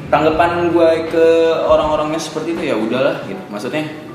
[0.07, 1.27] tanggapan gue ke
[1.67, 3.43] orang-orangnya seperti itu ya udahlah gitu.
[3.51, 4.06] Maksudnya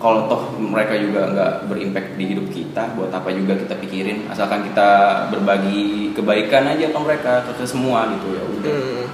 [0.00, 4.64] kalau toh mereka juga nggak berimpact di hidup kita buat apa juga kita pikirin asalkan
[4.64, 4.88] kita
[5.28, 9.06] berbagi kebaikan aja ke mereka ke, ke semua gitu ya udah hmm.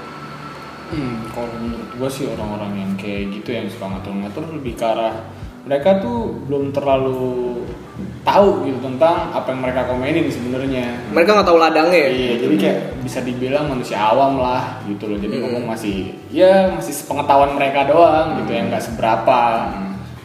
[0.87, 5.19] Hmm, kalau menurut gue sih orang-orang yang kayak gitu yang suka ngatur-ngatur lebih ke arah
[5.67, 7.59] mereka tuh belum terlalu
[8.23, 11.11] tahu gitu tentang apa yang mereka komenin sebenarnya.
[11.11, 15.19] mereka nggak tahu ladangnya ya Iya, jadi kayak bisa dibilang manusia awam lah gitu loh.
[15.19, 15.43] Jadi Hmm.
[15.47, 19.43] ngomong masih ya masih sepengetahuan mereka doang gitu yang nggak seberapa.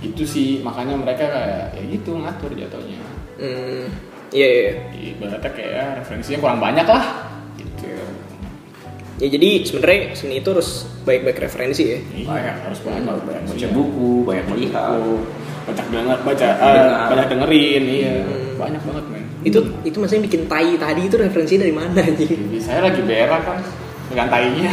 [0.02, 3.00] Itu sih makanya mereka kayak ya gitu ngatur jatuhnya.
[3.38, 3.86] Hmm.
[4.30, 4.72] iya iya
[5.12, 7.04] Ibaratnya kayak referensinya kurang banyak lah
[7.56, 7.90] gitu.
[9.18, 10.70] ya jadi sebenarnya seni itu harus
[11.02, 12.56] baik-baik referensi ya Iya, Banyak.
[12.64, 14.98] harus banyak harus banyak baca buku banyak melihat
[15.64, 17.08] banyak denger baca Dengar.
[17.08, 18.54] banyak dengerin iya Hmm.
[18.58, 22.60] banyak banget men itu itu maksudnya bikin tai tadi itu referensi dari mana anjing Jadi
[22.62, 23.58] saya lagi berak kan
[24.08, 24.70] dengan tainya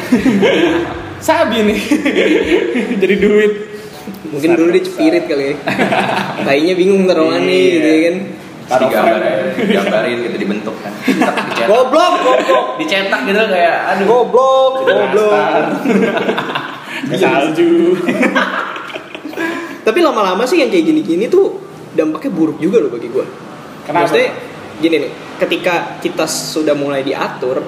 [1.18, 1.80] sabi nih
[3.02, 3.52] jadi duit
[4.28, 5.54] mungkin dulu dia spirit kali ya.
[6.46, 7.68] Tainya bingung taruh mana Iya.
[7.72, 8.16] gitu ya kan.
[8.68, 8.88] Taruh
[9.56, 10.92] digambarin gitu dibentuk kan.
[11.64, 12.66] Goblok goblok.
[12.76, 14.04] Dicetak gitu kayak aduh.
[14.06, 15.64] Goblok goblok.
[17.10, 17.94] Ke salju.
[19.86, 21.56] Tapi lama-lama sih yang kayak gini-gini tuh
[21.96, 23.24] dampaknya buruk juga loh bagi gue
[23.82, 24.04] Kenapa?
[24.04, 24.28] maksudnya
[24.78, 27.64] gini nih ketika kita sudah mulai diatur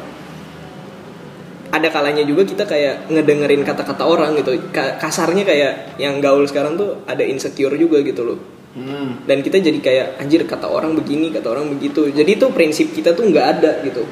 [1.70, 4.58] ada kalanya juga kita kayak ngedengerin kata-kata orang gitu.
[4.74, 8.40] Ka- kasarnya kayak yang gaul sekarang tuh ada insecure juga gitu loh.
[8.70, 9.26] Hmm.
[9.26, 12.06] dan kita jadi kayak anjir kata orang begini kata orang begitu.
[12.06, 14.06] Jadi itu prinsip kita tuh nggak ada gitu.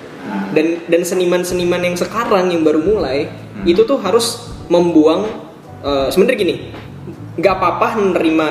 [0.50, 3.30] Dan dan seniman-seniman yang sekarang yang baru mulai
[3.62, 5.30] itu tuh harus membuang
[5.78, 6.54] eh, sebenarnya gini
[7.38, 8.46] nggak apa-apa menerima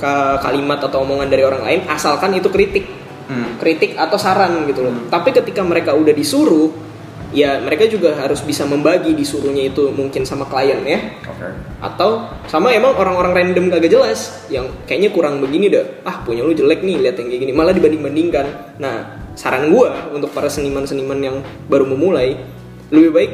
[0.00, 2.88] ka- kalimat atau omongan dari orang lain asalkan itu kritik.
[3.28, 3.60] Hmm.
[3.60, 5.12] kritik atau saran gitu loh.
[5.12, 6.72] Tapi ketika mereka udah disuruh
[7.32, 11.00] ya mereka juga harus bisa membagi disuruhnya itu mungkin sama klien ya.
[11.28, 11.48] Oke.
[11.84, 16.56] Atau sama emang orang-orang random kagak jelas yang kayaknya kurang begini dah ah punya lu
[16.56, 17.52] jelek nih lihat yang kayak gini.
[17.52, 18.46] Malah dibanding-bandingkan.
[18.80, 18.96] Nah
[19.36, 21.36] saran gua untuk para seniman-seniman yang
[21.68, 22.40] baru memulai
[22.88, 23.32] lebih baik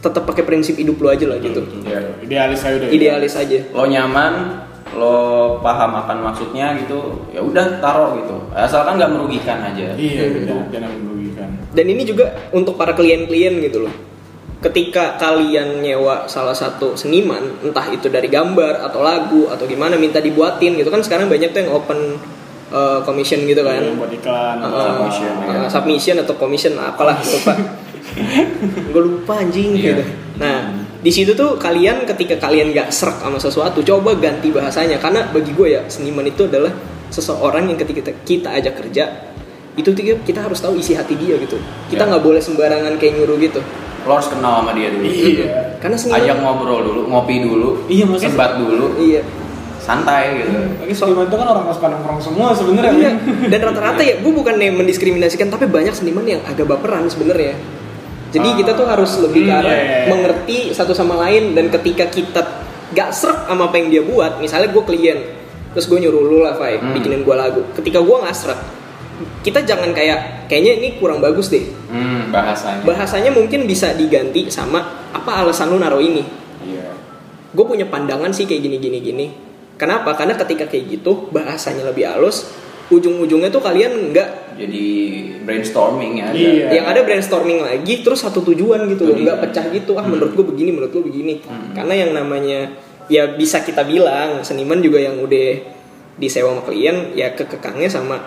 [0.00, 1.60] tetap pakai prinsip hidup lu aja lah gitu.
[1.84, 2.24] Iya.
[2.24, 2.88] idealis saya udah.
[2.88, 3.58] Idealis aja.
[3.76, 5.14] Lo nyaman lo
[5.62, 8.36] paham akan maksudnya gitu ya udah taruh gitu.
[8.56, 9.94] Asalkan nggak merugikan aja.
[9.94, 11.09] Iya jangan jangan merugikan
[11.70, 13.94] dan ini juga untuk para klien-klien gitu loh.
[14.60, 20.20] Ketika kalian nyewa salah satu seniman entah itu dari gambar atau lagu atau gimana minta
[20.20, 22.20] dibuatin gitu kan sekarang banyak tuh yang open
[22.68, 23.80] uh, commission gitu kan.
[23.80, 25.68] Iya, buat iklan Uh, submission, uh, ya.
[25.72, 27.54] submission atau commission apalah lupa.
[28.92, 29.96] Gue lupa anjing Iya.
[29.96, 30.04] gitu.
[30.36, 30.56] Nah
[31.00, 35.00] di situ tuh kalian ketika kalian nggak serak sama sesuatu coba ganti bahasanya.
[35.00, 36.74] Karena bagi gue ya seniman itu adalah
[37.08, 39.04] seseorang yang ketika kita, kita ajak kerja
[39.72, 41.56] itu kita, kita harus tahu isi hati dia gitu
[41.86, 42.10] kita Iya.
[42.10, 43.60] nggak boleh sembarangan kayak nyuruh gitu
[44.00, 48.04] lo harus kenal sama dia dulu iya karena seniman ajak ngobrol dulu ngopi dulu Iya,
[48.04, 49.22] maksudnya- sebat dulu iya
[49.78, 53.12] santai gitu lagi seniman itu kan orang suka nongkrong semua sebenarnya Iya.
[53.52, 57.56] Dan rata-rata ya, gue bukan yang mendiskriminasikan, tapi banyak seniman yang agak baperan sebenarnya.
[58.28, 58.56] Jadi Ah.
[58.56, 60.08] kita tuh harus lebih ke Hmm, arah iya, iya, iya.
[60.08, 62.42] mengerti satu sama lain dan ketika kita
[62.90, 65.18] gak serk sama apa yang dia buat, misalnya gue klien,
[65.70, 66.92] terus gue nyuruh lu lah Fai Hmm.
[66.92, 68.60] bikinin gue lagu ketika gue nggak serak
[69.40, 72.82] kita jangan kayak kayaknya ini kurang bagus deh Hmm, bahasanya.
[72.82, 74.80] bahasanya mungkin bisa diganti sama
[75.10, 76.22] apa alasan lu naruh ini
[76.62, 76.92] Iya.
[77.50, 79.26] gue punya pandangan sih kayak gini gini gini
[79.74, 82.52] kenapa karena ketika kayak gitu bahasanya lebih halus
[82.88, 84.84] ujung-ujungnya tuh kalian nggak Jadi
[85.40, 86.26] brainstorming ya.
[86.26, 86.36] ada.
[86.36, 86.66] Iya.
[86.70, 90.44] yang ada brainstorming lagi terus satu tujuan gitu loh nggak pecah gitu ah menurut gue
[90.44, 91.72] begini menurut gue begini Hmm.
[91.72, 92.70] karena yang namanya
[93.06, 95.48] ya bisa kita bilang seniman juga yang udah
[96.14, 98.20] disewa sama klien ya kekekangnya sama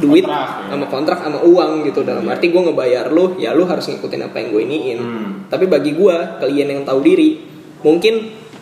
[0.00, 0.68] duit Kontrak, ya.
[0.72, 2.32] sama kontrak sama uang gitu dalam Iya.
[2.34, 5.30] arti gue ngebayar lu ya lu harus ngikutin apa yang gue iniin Hmm.
[5.46, 7.38] tapi bagi gue klien yang tahu diri
[7.80, 8.14] mungkin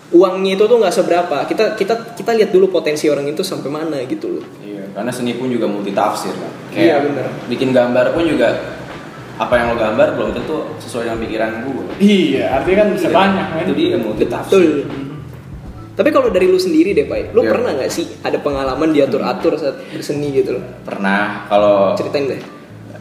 [0.09, 3.99] uangnya itu tuh nggak seberapa kita kita kita lihat dulu potensi orang itu sampai mana
[4.03, 6.53] gitu loh Iya, karena seni pun juga multi tafsir kan.
[6.71, 7.29] Iya, bener.
[7.47, 8.49] Bikin gambar pun juga
[9.37, 11.85] apa yang lo gambar belum tentu sesuai dengan pikiran gue.
[11.99, 13.63] Iya, artinya kan bisa banyak kan.
[13.63, 14.65] Itu dia multi Betul.
[15.99, 17.51] Tapi kalau dari lu sendiri deh, Pak, lu Iya.
[17.51, 20.65] pernah nggak sih ada pengalaman diatur-atur saat berseni gitu loh?
[20.87, 22.43] Pernah kalau Ceritain deh.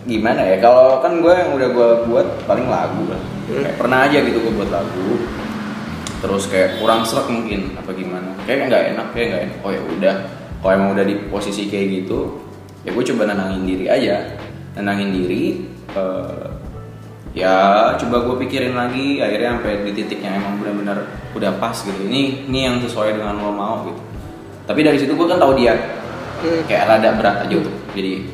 [0.08, 0.58] gimana ya?
[0.58, 3.20] Kalau kan gue yang udah gue buat paling lagu lah.
[3.46, 3.60] Hmm.
[3.62, 5.08] Kayak pernah aja gitu gue buat lagu.
[6.18, 8.34] Terus kayak kurang serak mungkin apa gimana?
[8.48, 9.58] Kayak nggak enak, kayak nggak enak.
[9.62, 10.16] Oh ya udah.
[10.58, 12.40] Kalau emang udah di posisi kayak gitu,
[12.82, 14.16] ya gue coba nenangin diri aja.
[14.74, 15.44] Nenangin diri.
[15.88, 16.47] eh,
[17.38, 21.06] ya coba gue pikirin lagi akhirnya sampai di titik yang emang benar-benar
[21.38, 22.02] udah pas gitu.
[22.10, 24.02] Ini ini yang sesuai dengan lo mau gitu.
[24.66, 25.78] Tapi dari situ gue kan tahu dia.
[26.66, 28.26] Kayak rada berat aja untuk jadi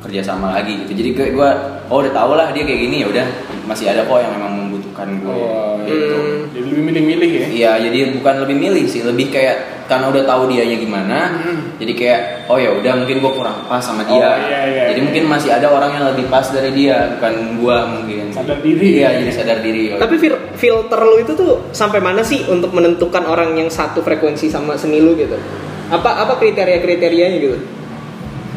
[0.00, 0.96] kerja sama lagi gitu.
[0.96, 1.50] Jadi gue
[1.92, 3.26] oh udah tau lah dia kayak gini ya udah.
[3.68, 4.47] Masih ada kok yang memang
[4.98, 6.36] membutuhkan gue Oh, gitu Hmm.
[6.48, 7.46] Jadi lebih milih-milih ya.
[7.48, 11.18] Iya, jadi bukan lebih milih sih, lebih kayak karena udah tahu dianya gimana,
[11.78, 14.16] jadi kayak oh ya udah mungkin gua kurang pas sama dia.
[14.16, 15.06] Oh, iya, iya, jadi iya.
[15.06, 17.32] mungkin masih ada orang yang lebih pas dari dia, bukan
[17.62, 18.32] gua mungkin.
[18.32, 19.00] Sadar diri.
[19.00, 19.94] Iya, jadi sadar diri.
[19.94, 24.50] Tapi fil- filter lu itu tuh sampai mana sih untuk menentukan orang yang satu frekuensi
[24.50, 25.36] sama seni lu gitu?
[25.88, 27.58] Apa apa kriteria-kriterianya gitu?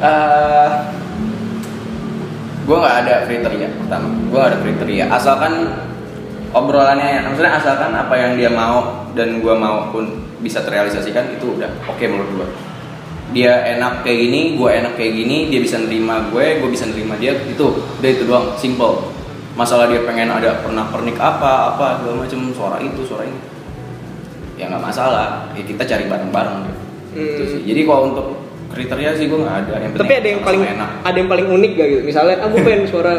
[0.01, 0.69] eh
[2.65, 5.53] gue nggak ada kriteria pertama gue nggak ada kriteria asalkan
[6.51, 10.07] obrolannya maksudnya asalkan apa yang dia mau dan gue mau pun
[10.39, 12.47] bisa terrealisasikan itu udah oke menurut gue
[13.31, 17.15] dia enak kayak gini gue enak kayak gini dia bisa nerima gue gue bisa nerima
[17.15, 19.07] dia itu udah itu doang simple.
[19.51, 23.39] Masalah dia pengen ada pernah pernik apa apa segala macam suara itu suara ini.
[24.55, 26.59] Ya nggak masalah ya kita cari bareng-bareng.
[27.11, 27.51] Gitu Hmm.
[27.55, 28.27] sih jadi kalau untuk
[28.71, 29.73] kriteria sih gue nggak ada.
[29.79, 30.89] Yang penting Tapi ada yang paling enak.
[31.03, 32.01] ada yang paling unik gak gitu?
[32.03, 33.13] Misalnya aku pengen suara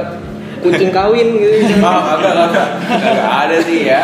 [0.63, 1.75] kucing kawin gitu.
[1.85, 4.01] oh kagak kagak kagak ada sih ya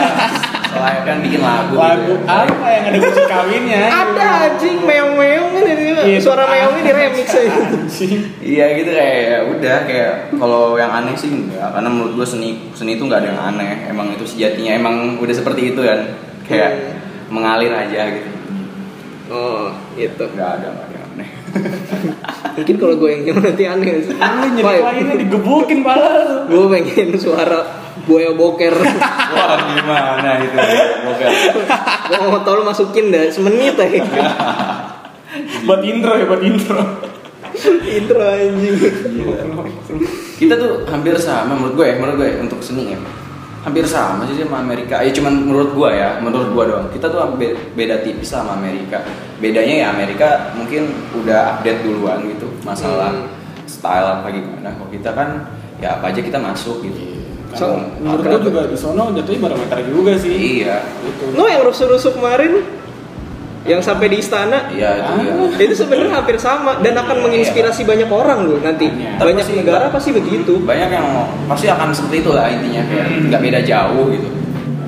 [0.69, 2.45] selain kan bikin lagu Lagu gitu ya.
[2.45, 3.83] apa yang ada musik kawinnya?
[3.89, 5.85] ada anjing meong-meong kan itu.
[5.99, 7.53] Iya, suara itu meongnya di remix aja.
[8.39, 12.51] Iya gitu kayak ya udah kayak kalau yang aneh sih enggak karena menurut gue seni
[12.73, 16.01] seni itu nggak ada yang aneh emang itu sejatinya emang udah seperti itu kan
[16.45, 17.35] kayak Hmm.
[17.35, 18.29] mengalir aja gitu
[19.29, 20.25] Oh, gitu.
[20.29, 20.98] nggak ada nggak ada
[22.59, 24.15] Mungkin kalau gue yang nanti aneh sih.
[24.15, 26.37] Lu jadi lainnya digebukin pala lu.
[26.51, 28.75] Gue pengen suara buaya boker.
[29.35, 30.57] wah gimana itu
[31.05, 31.29] Boker.
[32.09, 34.03] gue mau tau lu masukin dah semenit aja.
[35.69, 36.81] Buat intro ya, buat intro.
[37.85, 38.77] Intro anjing.
[40.41, 42.99] kita tuh hampir sama menurut gue ya menurut gue ya, untuk seni ya
[43.61, 45.01] hampir sama sih sama Amerika.
[45.01, 46.87] Ya cuman menurut gue ya menurut gue doang.
[46.89, 49.03] Kita tuh be- beda tipis sama Amerika.
[49.39, 53.27] Bedanya ya Amerika mungkin udah update duluan gitu masalah Hmm.
[53.65, 54.71] style apa gimana.
[54.71, 55.29] Kalau kita kan
[55.79, 57.19] ya apa aja kita masuk gitu.
[57.51, 60.61] So, Kan menurut gua juga di sono jatuhnya barometer juga sih.
[60.61, 60.85] iya.
[61.01, 61.33] Gitu.
[61.33, 62.61] Yang rusuh-rusuh kemarin
[63.69, 64.67] yang sampai di istana?
[64.69, 65.61] Iya itu Ah.
[65.61, 68.89] itu sebenarnya hampir sama dan akan menginspirasi banyak orang loh nanti.
[68.89, 69.21] Iya.
[69.21, 70.59] banyak pasti- negara pasti begitu.
[70.61, 71.07] banyak yang
[71.45, 74.29] pasti akan seperti itulah intinya kayak nggak beda jauh gitu.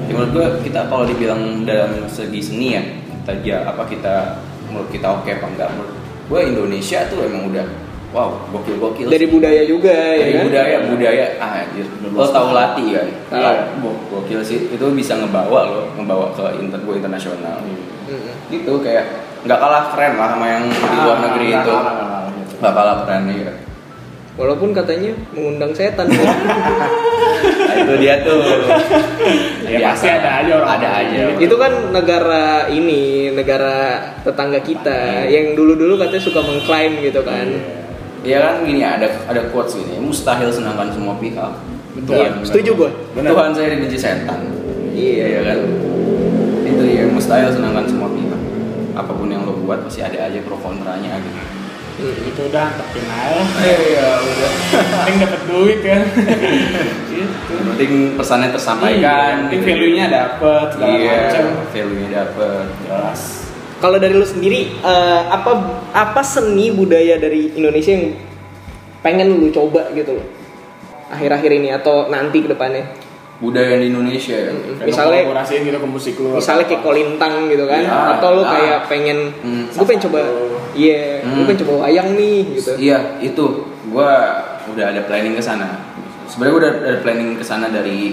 [0.02, 2.82] Ya, menurut gue kita kalau dibilang dalam segi seni ya
[3.20, 5.94] kita ja, apa kita menurut kita oke apa enggak menurut
[6.26, 7.66] gue Indonesia tuh emang udah
[8.10, 10.44] wow gokil gokil dari budaya juga dari ya kan?
[10.44, 11.86] budaya budaya ah anjir.
[12.08, 13.50] Lo tahu latih kan Iya.
[13.78, 14.66] Wah, gokil sih.
[14.68, 17.62] Itu bisa ngebawa lo ngebawa ke inter gue internasional
[18.10, 18.34] Mm-mm.
[18.50, 19.04] gitu kayak
[19.40, 22.52] nggak kalah keren lah sama yang di luar Ah, negeri itu kalah, nggak kalah gitu.
[22.58, 23.52] nggak kalah keren iya
[24.34, 26.06] walaupun katanya mengundang setan
[27.40, 28.42] Nah, itu dia tuh.
[29.64, 31.20] Ya, pasti ada aja orang Ada aja.
[31.30, 31.40] gitu.
[31.40, 33.76] itu kan negara ini negara
[34.20, 37.46] tetangga kita yang dulu-dulu katanya suka mengklaim gitu kan
[38.20, 41.56] Iya kan gini ada ada quotes gini, mustahil senangkan semua pihak.
[41.94, 42.20] Betul.
[42.20, 42.90] Iya, setuju gua.
[43.14, 43.32] Benar.
[43.32, 44.40] Tuhan saya dibenci setan.
[44.92, 45.24] Iya.
[45.26, 45.58] Iya kan.
[46.80, 48.40] Itu ya mustahil senangkan semua pihak.
[48.96, 51.40] Apa pun yang lo buat pasti ada aja pro kontranya gitu.
[52.00, 52.30] Mm.
[52.32, 53.44] Itu udah tepin aja.
[53.60, 54.50] Iya udah.
[55.04, 56.02] Penting dapat duit kan.
[57.12, 57.52] gitu.
[57.52, 58.96] Yang penting pesannya tersampaikan.
[58.96, 61.44] Iya, yang penting value-nya dapet segala Iya, macam.
[61.68, 62.64] value-nya dapet.
[62.88, 63.20] Jelas.
[63.80, 65.52] Kalau dari lu sendiri eh, apa
[65.92, 68.16] apa seni budaya dari Indonesia yang
[69.04, 70.26] pengen lu coba gitu loh
[71.10, 72.86] akhir-akhir ini atau nanti ke depannya?
[73.40, 74.52] Budaya di Indonesia ya.
[74.52, 76.28] Kayak Misalnya- kolaborasiin gitu ke musik lu.
[76.36, 78.50] Misalnya kayak kolintang gitu kan Ya, atau lu ya.
[78.52, 79.64] kayak pengen Hmm.
[79.66, 80.20] gue pengen coba
[80.70, 81.46] iya, gue Hmm.
[81.46, 82.72] pengen coba wayang nih gitu.
[82.76, 83.44] Iya, itu
[83.88, 84.12] gua
[84.68, 85.80] udah ada planning ke sana.
[86.28, 88.12] Sebenarnya gua udah ada planning ke sana dari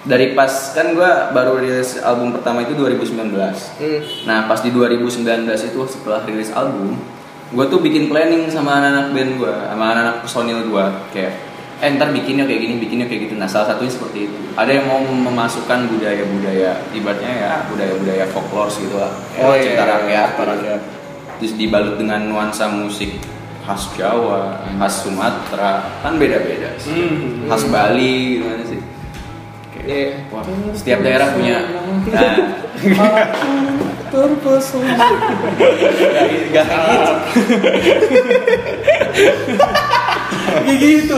[0.00, 3.74] dari pas kan gua baru rilis album pertama itu 2019.
[3.76, 4.00] Hmm.
[4.24, 5.26] Nah, pas di 2019
[5.64, 6.96] itu setelah rilis album,
[7.50, 11.47] gua tuh bikin planning sama anak-anak band gua, sama anak-anak personil gua kayak
[11.78, 13.34] eh ntar bikinnya kayak gini, bikinnya kayak gitu.
[13.38, 14.36] Nah, salah satunya seperti itu.
[14.58, 19.14] Ada yang mau memasukkan budaya-budaya, ibaratnya ya budaya-budaya folklore gitu lah.
[19.38, 20.28] Oh, Ya, iya, cerita iya, rakyat.
[20.28, 20.80] cerita rakyat.
[21.38, 23.14] Terus dibalut dengan nuansa musik
[23.62, 26.90] khas Jawa, khas Sumatera, kan beda-beda sih.
[26.98, 27.46] Hmm.
[27.46, 28.80] Khas Bali gimana sih?
[29.70, 30.10] Kayak, Iya.
[30.34, 30.42] Wah,
[30.74, 31.62] setiap daerah punya
[32.10, 32.36] nah,
[34.08, 34.96] Terpesona.
[36.50, 37.12] gak kayak gitu.
[40.64, 41.16] Kayak gitu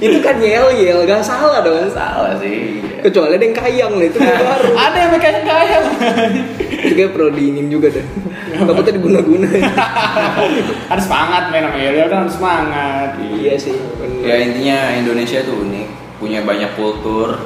[0.00, 1.76] Itu kan yel yel gak salah dong.
[1.92, 2.80] Salah sih.
[3.00, 4.68] Kecuali ada yang kayang lah itu yang baru.
[4.88, 5.78] Ada yang kayak kaya.
[6.84, 8.06] Itu kayak perlu diinin juga dah.
[8.60, 9.48] Takutnya diguna-guna.
[10.90, 13.08] harus semangat men sama Yel kan harus semangat.
[13.40, 13.76] iya sih.
[13.96, 14.20] bener.
[14.20, 15.88] Ya intinya Indonesia tuh unik,
[16.20, 17.40] punya banyak kultur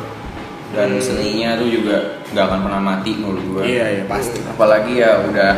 [0.75, 3.63] dan seninya tuh juga nggak akan pernah mati menurut gua.
[3.63, 4.43] Iya iya pasti.
[4.43, 5.53] apalagi ya udah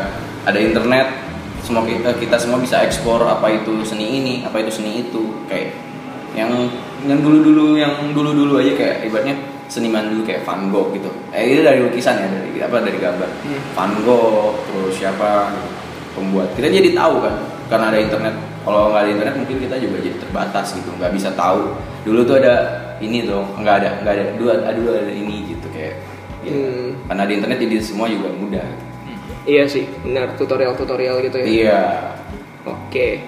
[0.44, 1.25] ada internet
[1.66, 5.74] semua kita kita semua bisa ekspor apa itu seni ini apa itu seni itu kayak
[6.38, 6.54] yang
[7.02, 9.34] yang dulu dulu yang dulu dulu aja kayak ibaratnya
[9.66, 11.10] seniman dulu kayak Van Gogh gitu.
[11.34, 13.26] Eh itu dari lukisan ya dari apa dari gambar.
[13.42, 13.60] Hmm.
[13.74, 15.50] Van Gogh terus siapa?
[15.50, 15.70] Gitu,
[16.14, 16.48] pembuat.
[16.54, 17.34] Kita jadi tahu kan
[17.66, 18.34] karena ada internet.
[18.62, 20.90] Kalau nggak ada internet mungkin kita juga jadi terbatas gitu.
[20.94, 21.74] Nggak bisa tahu.
[22.06, 22.54] Dulu tuh ada
[23.02, 26.00] ini tuh nggak ada nggak ada dulu ada dulu ada ini gitu kayak
[26.46, 26.94] ya, Hmm.
[27.10, 28.64] karena di internet jadi semua juga mudah
[29.46, 31.46] Iya sih, benar tutorial-tutorial gitu ya.
[31.46, 31.82] Iya.
[32.66, 33.22] Oke.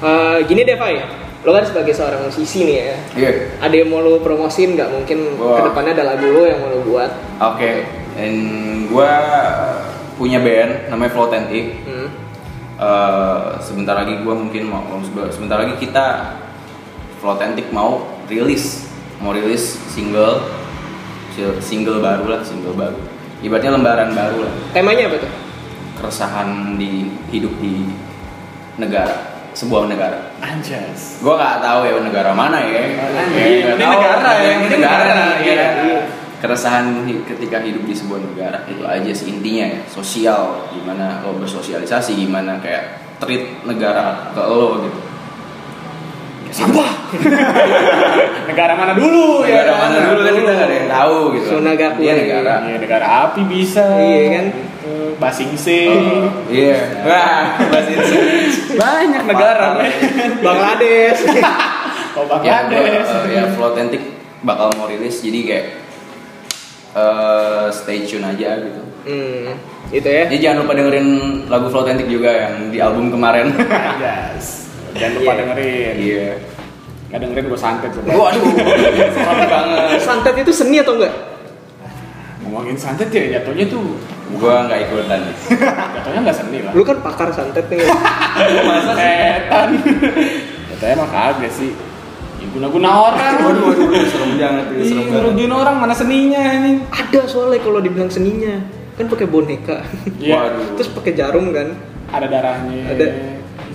[0.00, 1.00] Eh, gini deh, Fai.
[1.40, 2.96] Lo kan sebagai seorang musisi nih ya.
[3.16, 3.30] Iya.
[3.64, 4.92] Ada yang mau lo promosin nggak?
[4.92, 5.56] Mungkin Wah.
[5.56, 7.10] ke depannya ada lagu lo yang mau lo buat.
[7.40, 7.88] Oke.
[8.12, 8.32] Dan
[8.92, 9.08] gua
[10.20, 11.80] punya band namanya Flotentic.
[11.88, 12.08] Hmm.
[12.76, 14.84] Eh, sebentar lagi gua mungkin mau
[15.32, 16.36] sebentar lagi kita
[17.20, 18.88] Flotentic mau rilis
[19.20, 20.40] mau rilis single
[21.60, 22.96] single baru lah single baru
[23.40, 25.32] ibaratnya lembaran baru lah Temanya apa tuh?
[25.96, 27.84] keresahan di hidup di
[28.76, 29.12] negara
[29.50, 31.20] sebuah negara Anjas.
[31.20, 32.80] Gua nggak tahu ya negara mana ya.
[32.80, 32.96] Ini
[33.66, 33.92] Ya, nggak tahu.
[33.92, 35.66] negara ya, Ini ini negara negara, iya.
[35.76, 36.00] ya.
[36.40, 39.80] Keresahan ketika hidup di sebuah negara itu aja sih intinya ya.
[39.84, 42.84] Sosial, gimana lo bersosialisasi, gimana kayak
[43.20, 44.98] treat negara ke lo gitu.
[46.50, 46.90] Sampah.
[48.50, 49.62] negara mana dulu ya?
[49.62, 51.46] Negara mana dulu kan kita nggak ada yang tahu gitu.
[51.54, 51.98] Sunagaku.
[52.02, 52.54] Dia negara.
[52.66, 53.84] Iya negara api bisa.
[53.96, 54.44] Iya kan?
[54.50, 54.92] Gitu.
[55.16, 55.80] Basingse.
[55.92, 56.78] Oh, Iya.
[57.04, 58.20] Wah, Indonesia.
[58.74, 59.66] Banyak negara.
[60.40, 61.20] Bangladesh.
[62.10, 63.06] Oh ya, Bangladesh.
[63.06, 64.02] eh, ya Flotentic
[64.42, 65.66] bakal mau rilis jadi kayak
[66.90, 68.82] eh stay tune aja gitu.
[69.06, 69.46] hmm,
[69.94, 70.26] itu ya.
[70.26, 71.08] Jadi jangan lupa dengerin
[71.46, 73.54] lagu Flotentic juga yang di album kemarin.
[73.94, 74.59] Anjas.
[74.94, 75.38] Jangan lupa Iya.
[75.38, 75.94] dengerin.
[75.96, 76.28] Iya.
[77.10, 78.08] Nggak dengerin gue santet coba.
[78.10, 78.42] Waduh,
[79.10, 79.98] serem banget.
[79.98, 81.14] Santet itu seni atau enggak?
[82.40, 83.98] Ngomongin santet ya jatuhnya tuh
[84.30, 85.20] Gua nggak ikutan.
[85.98, 86.70] jatuhnya nggak seni lah.
[86.70, 87.82] Lu kan pakar santet nih.
[88.70, 89.68] masa setan.
[90.70, 91.74] Jatuhnya emang kagak sih.
[92.38, 93.34] Ya, guna-guna orang.
[93.42, 95.12] Waduh, waduh, waduh, serem banget itu, serem banget.
[95.18, 96.72] ngerugiin orang mana seninya ini.
[96.88, 98.54] Ada soalnya kalau dibilang seninya.
[98.94, 99.82] Kan pakai boneka.
[100.16, 100.34] Iya.
[100.38, 100.78] Waduh.
[100.78, 101.74] Terus pakai jarum kan.
[102.08, 102.80] Ada darahnya.
[102.86, 103.06] Ada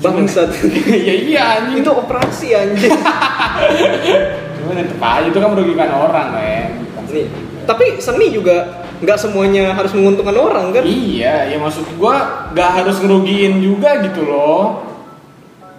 [0.01, 0.49] bangsat.
[0.65, 1.84] Iya iya anjing.
[1.84, 2.91] itu operasi anjing.
[4.60, 6.27] Cuman tetep aja itu kan merugikan orang.
[6.36, 7.27] Bukan Nih,
[7.63, 10.84] tapi seni juga nggak semuanya harus menguntungkan orang kan?
[10.84, 14.84] Iya, ya maksud gua nggak harus ngerugiin juga gitu loh.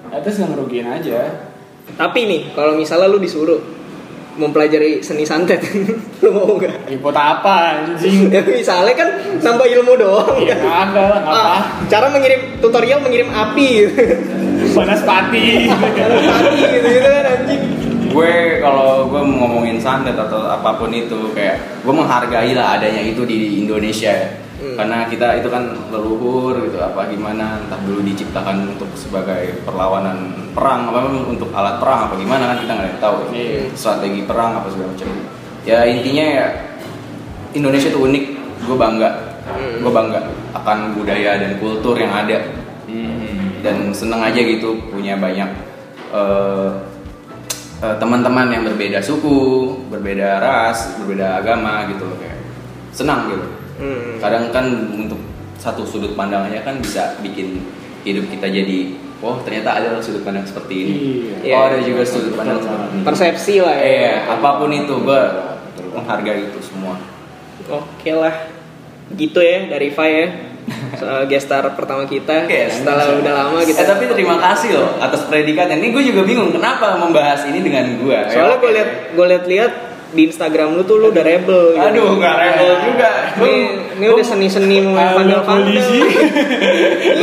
[0.09, 1.20] Atas nggak ngerugiin aja.
[1.96, 3.75] Tapi nih, kalau misalnya lu disuruh
[4.37, 5.61] mempelajari seni santet,
[6.22, 6.92] lu mau nggak?
[6.92, 8.29] Report apa anjing?
[8.35, 9.09] Ya misalnya kan
[9.40, 10.37] nambah ilmu doang.
[10.40, 10.92] Iya kan?
[10.92, 11.40] ada lah, ngapa?
[11.40, 13.68] Ah, cara mengirim tutorial mengirim api,
[14.77, 15.68] Panas pati.
[15.68, 17.62] Panas mati gitu gitu kan anjing.
[18.16, 23.05] Gue kalau gue mau ngomongin santet atau apa pun itu kayak gue menghargai lah adanya
[23.05, 24.29] itu di Indonesia ya.
[24.57, 24.72] Hmm.
[24.72, 30.88] Karena kita itu kan leluhur gitu apa gimana entah dulu diciptakan untuk sebagai perlawanan perang
[30.88, 33.36] apa untuk alat perang apa gimana kan kita nggak tahu ya.
[33.36, 33.61] Iya.
[33.76, 35.09] strategi perang apa segala macam
[35.68, 36.47] ya intinya ya
[37.53, 38.24] Indonesia tuh unik
[38.64, 39.11] gue bangga
[39.47, 39.78] Hmm.
[39.78, 40.26] gue bangga
[40.59, 42.51] akan budaya dan kultur yang ada
[43.62, 45.47] dan seneng aja gitu punya banyak
[46.11, 46.70] eh,
[47.81, 52.41] teman-teman yang berbeda suku, berbeda ras, berbeda agama gitu loh kayak
[52.93, 53.47] senang gitu.
[53.77, 54.16] Hmm.
[54.16, 54.66] Kadang kan
[54.97, 55.20] untuk
[55.61, 57.61] satu sudut pandangannya kan bisa bikin
[58.07, 60.95] hidup kita jadi oh ternyata ada sudut pandang seperti ini
[61.43, 61.57] Iya.
[61.59, 63.85] oh ada juga sudut pandang seperti ini Persepsi lah ya.
[63.85, 65.22] Iya, apa pun itu gue
[65.97, 66.97] menghargai itu semua.
[67.66, 68.47] Oke lah.
[69.12, 70.29] Gitu ya dari Fai ya.
[70.98, 75.22] Soal gestar pertama kita Oke, setelah udah lama Eh, kita tapi terima kasih loh atas
[75.30, 75.78] predikatnya.
[75.78, 78.18] Ini gue juga bingung kenapa membahas ini dengan gue.
[78.34, 79.72] Soalnya gue liat gue liat-liat
[80.14, 81.82] di Instagram lu tuh lu udah rebel gitu.
[81.82, 83.08] Aduh, nggak rebel juga.
[83.42, 83.54] Ini,
[83.98, 85.76] ini udah seni-seni mau main pandal-pandal.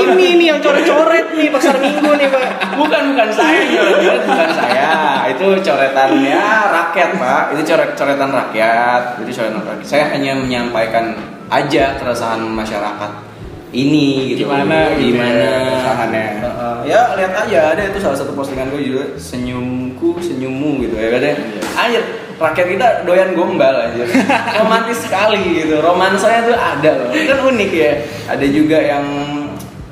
[0.04, 2.44] ini nih yang coret-coret nih pasar minggu nih pak.
[2.76, 4.92] bukan bukan saya coret bukan saya.
[5.32, 6.40] Itu coretannya
[6.72, 7.44] rakyat pak.
[7.56, 9.02] Itu coret coretan rakyat.
[9.20, 9.88] Itu coretan rakyat.
[9.88, 11.16] Saya hanya menyampaikan
[11.52, 13.33] aja keresahan masyarakat
[13.74, 14.46] ini gitu.
[14.46, 14.94] Gimana?
[14.96, 15.34] Gimana?
[15.34, 16.26] ya, keresahannya.
[16.40, 16.76] Heeh.
[16.84, 21.38] ya lihat aja ada itu salah satu postingan gue juga senyumku senyummu gitu ya katanya
[21.74, 22.04] anjir
[22.36, 24.04] rakyat kita doyan gombal aja
[24.62, 25.80] romantis sekali gitu.
[25.80, 27.08] Romansanya tuh ada loh.
[27.10, 27.92] Kan unik ya.
[28.28, 29.06] Ada juga yang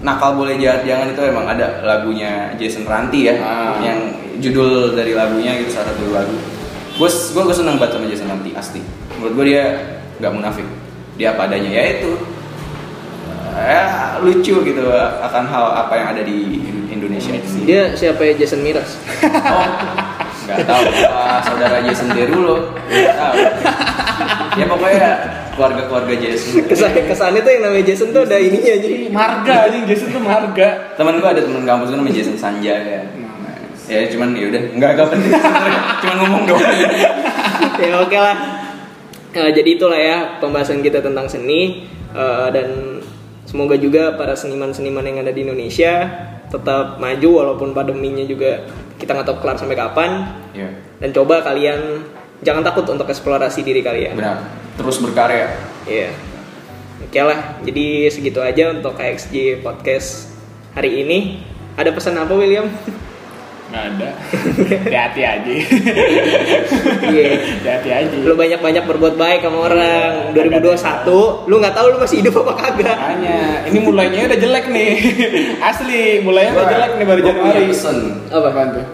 [0.01, 3.77] nakal boleh jahat jangan itu emang ada lagunya Jason Ranti ya Ah.
[3.79, 3.99] yang
[4.41, 6.36] judul dari lagunya gitu salah satu lagu.
[6.97, 8.82] Gue gue gue seneng banget sama Jason Ranti asli.
[9.15, 9.63] Menurut gue dia
[10.19, 10.67] nggak munafik.
[11.15, 11.69] Dia apa adanya.
[11.71, 12.17] Ya itu
[13.66, 13.84] ya
[14.22, 14.82] lucu gitu
[15.22, 17.62] akan hal apa yang ada di Indonesia itu sih.
[17.66, 18.97] Dia siapa ya Jason Miras?
[19.22, 19.68] Oh,
[20.45, 23.36] nggak tahu apa saudara Jason Derulo, nggak tahu.
[24.59, 25.09] Ya pokoknya
[25.55, 26.68] keluarga-keluarga Jason.
[26.68, 28.88] Kesan kesannya tuh yang namanya Jason tuh ada ininya aja.
[29.09, 30.70] Marga anjing Jason tuh marga.
[30.99, 33.01] Temen gue ada temen kampus gue namanya Jason Sanja ya.
[33.91, 35.82] Ya cuman ya udah nggak nggak penting sebenarnya.
[35.99, 36.76] cuman ngomong doang.
[37.82, 38.38] ya oke lah.
[39.32, 42.99] Eh, jadi itulah ya pembahasan kita tentang seni Eh, dan
[43.51, 46.07] semoga juga para seniman-seniman yang ada di Indonesia
[46.47, 48.63] tetap maju walaupun pandeminya juga
[48.95, 50.11] kita nggak tahu kelar sampai kapan
[50.55, 50.71] Ya
[51.01, 52.05] dan coba kalian
[52.45, 54.13] jangan takut untuk eksplorasi diri kalian.
[54.13, 54.45] benar.
[54.77, 55.49] Terus berkarya.
[55.89, 56.13] Iya.
[57.01, 60.29] Oke lah, jadi segitu aja untuk KXJ podcast
[60.77, 61.41] hari ini.
[61.73, 62.69] Ada pesan apa William?
[63.72, 64.09] Nggak ada.
[64.84, 65.51] Hati-hati aja.
[67.07, 67.28] Iya.
[67.39, 68.15] Hati-hati aja.
[68.19, 70.36] Lu banyak-banyak berbuat baik sama orang.
[70.36, 72.97] 2021, lu nggak tahu lu masih hidup apa kagak.
[72.99, 73.39] Makanya,
[73.72, 74.91] ini mulainya udah jelek nih.
[75.72, 77.63] Asli, mulainya udah jelek nih baru Januari.
[77.72, 77.97] pesen.
[78.28, 78.47] Apa?
[78.51, 78.86] Apaan tuh?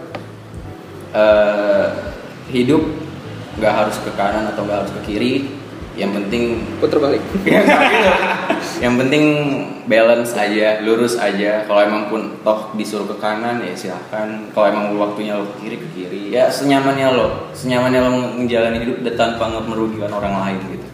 [1.17, 1.85] Eh,
[2.53, 2.83] hidup
[3.57, 5.33] nggak harus ke kanan atau nggak harus ke kiri.
[5.97, 6.43] Yang penting
[6.77, 7.21] Puter balik.
[7.47, 8.11] Ya, nggak gitu.
[8.77, 9.23] yang penting
[9.89, 11.65] balance aja, lurus aja.
[11.65, 14.53] Kalau emang pun toh disuruh ke kanan ya silahkan.
[14.53, 16.23] Kalau emang waktunya lo ke kiri ke kiri.
[16.29, 20.85] Ya senyamannya lo, senyamannya lo menjalani hidup dan tanpa merugikan orang lain gitu.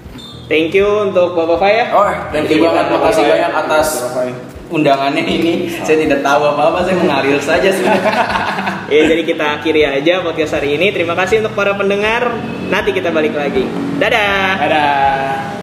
[0.48, 1.84] Thank you untuk Bapak Faya.
[1.96, 3.88] Oh, thank you banget, makasih banyak atas
[4.68, 5.72] undangannya ini.
[5.82, 7.96] Saya tidak tahu apa-apa, saya mengalir saja sudah.
[8.94, 10.94] Ya, jadi kita akhiri aja podcast hari ini.
[10.94, 12.30] Terima kasih untuk para pendengar.
[12.70, 13.66] Nanti kita balik lagi.
[13.98, 14.62] Dadah.
[14.62, 15.44] Dadah.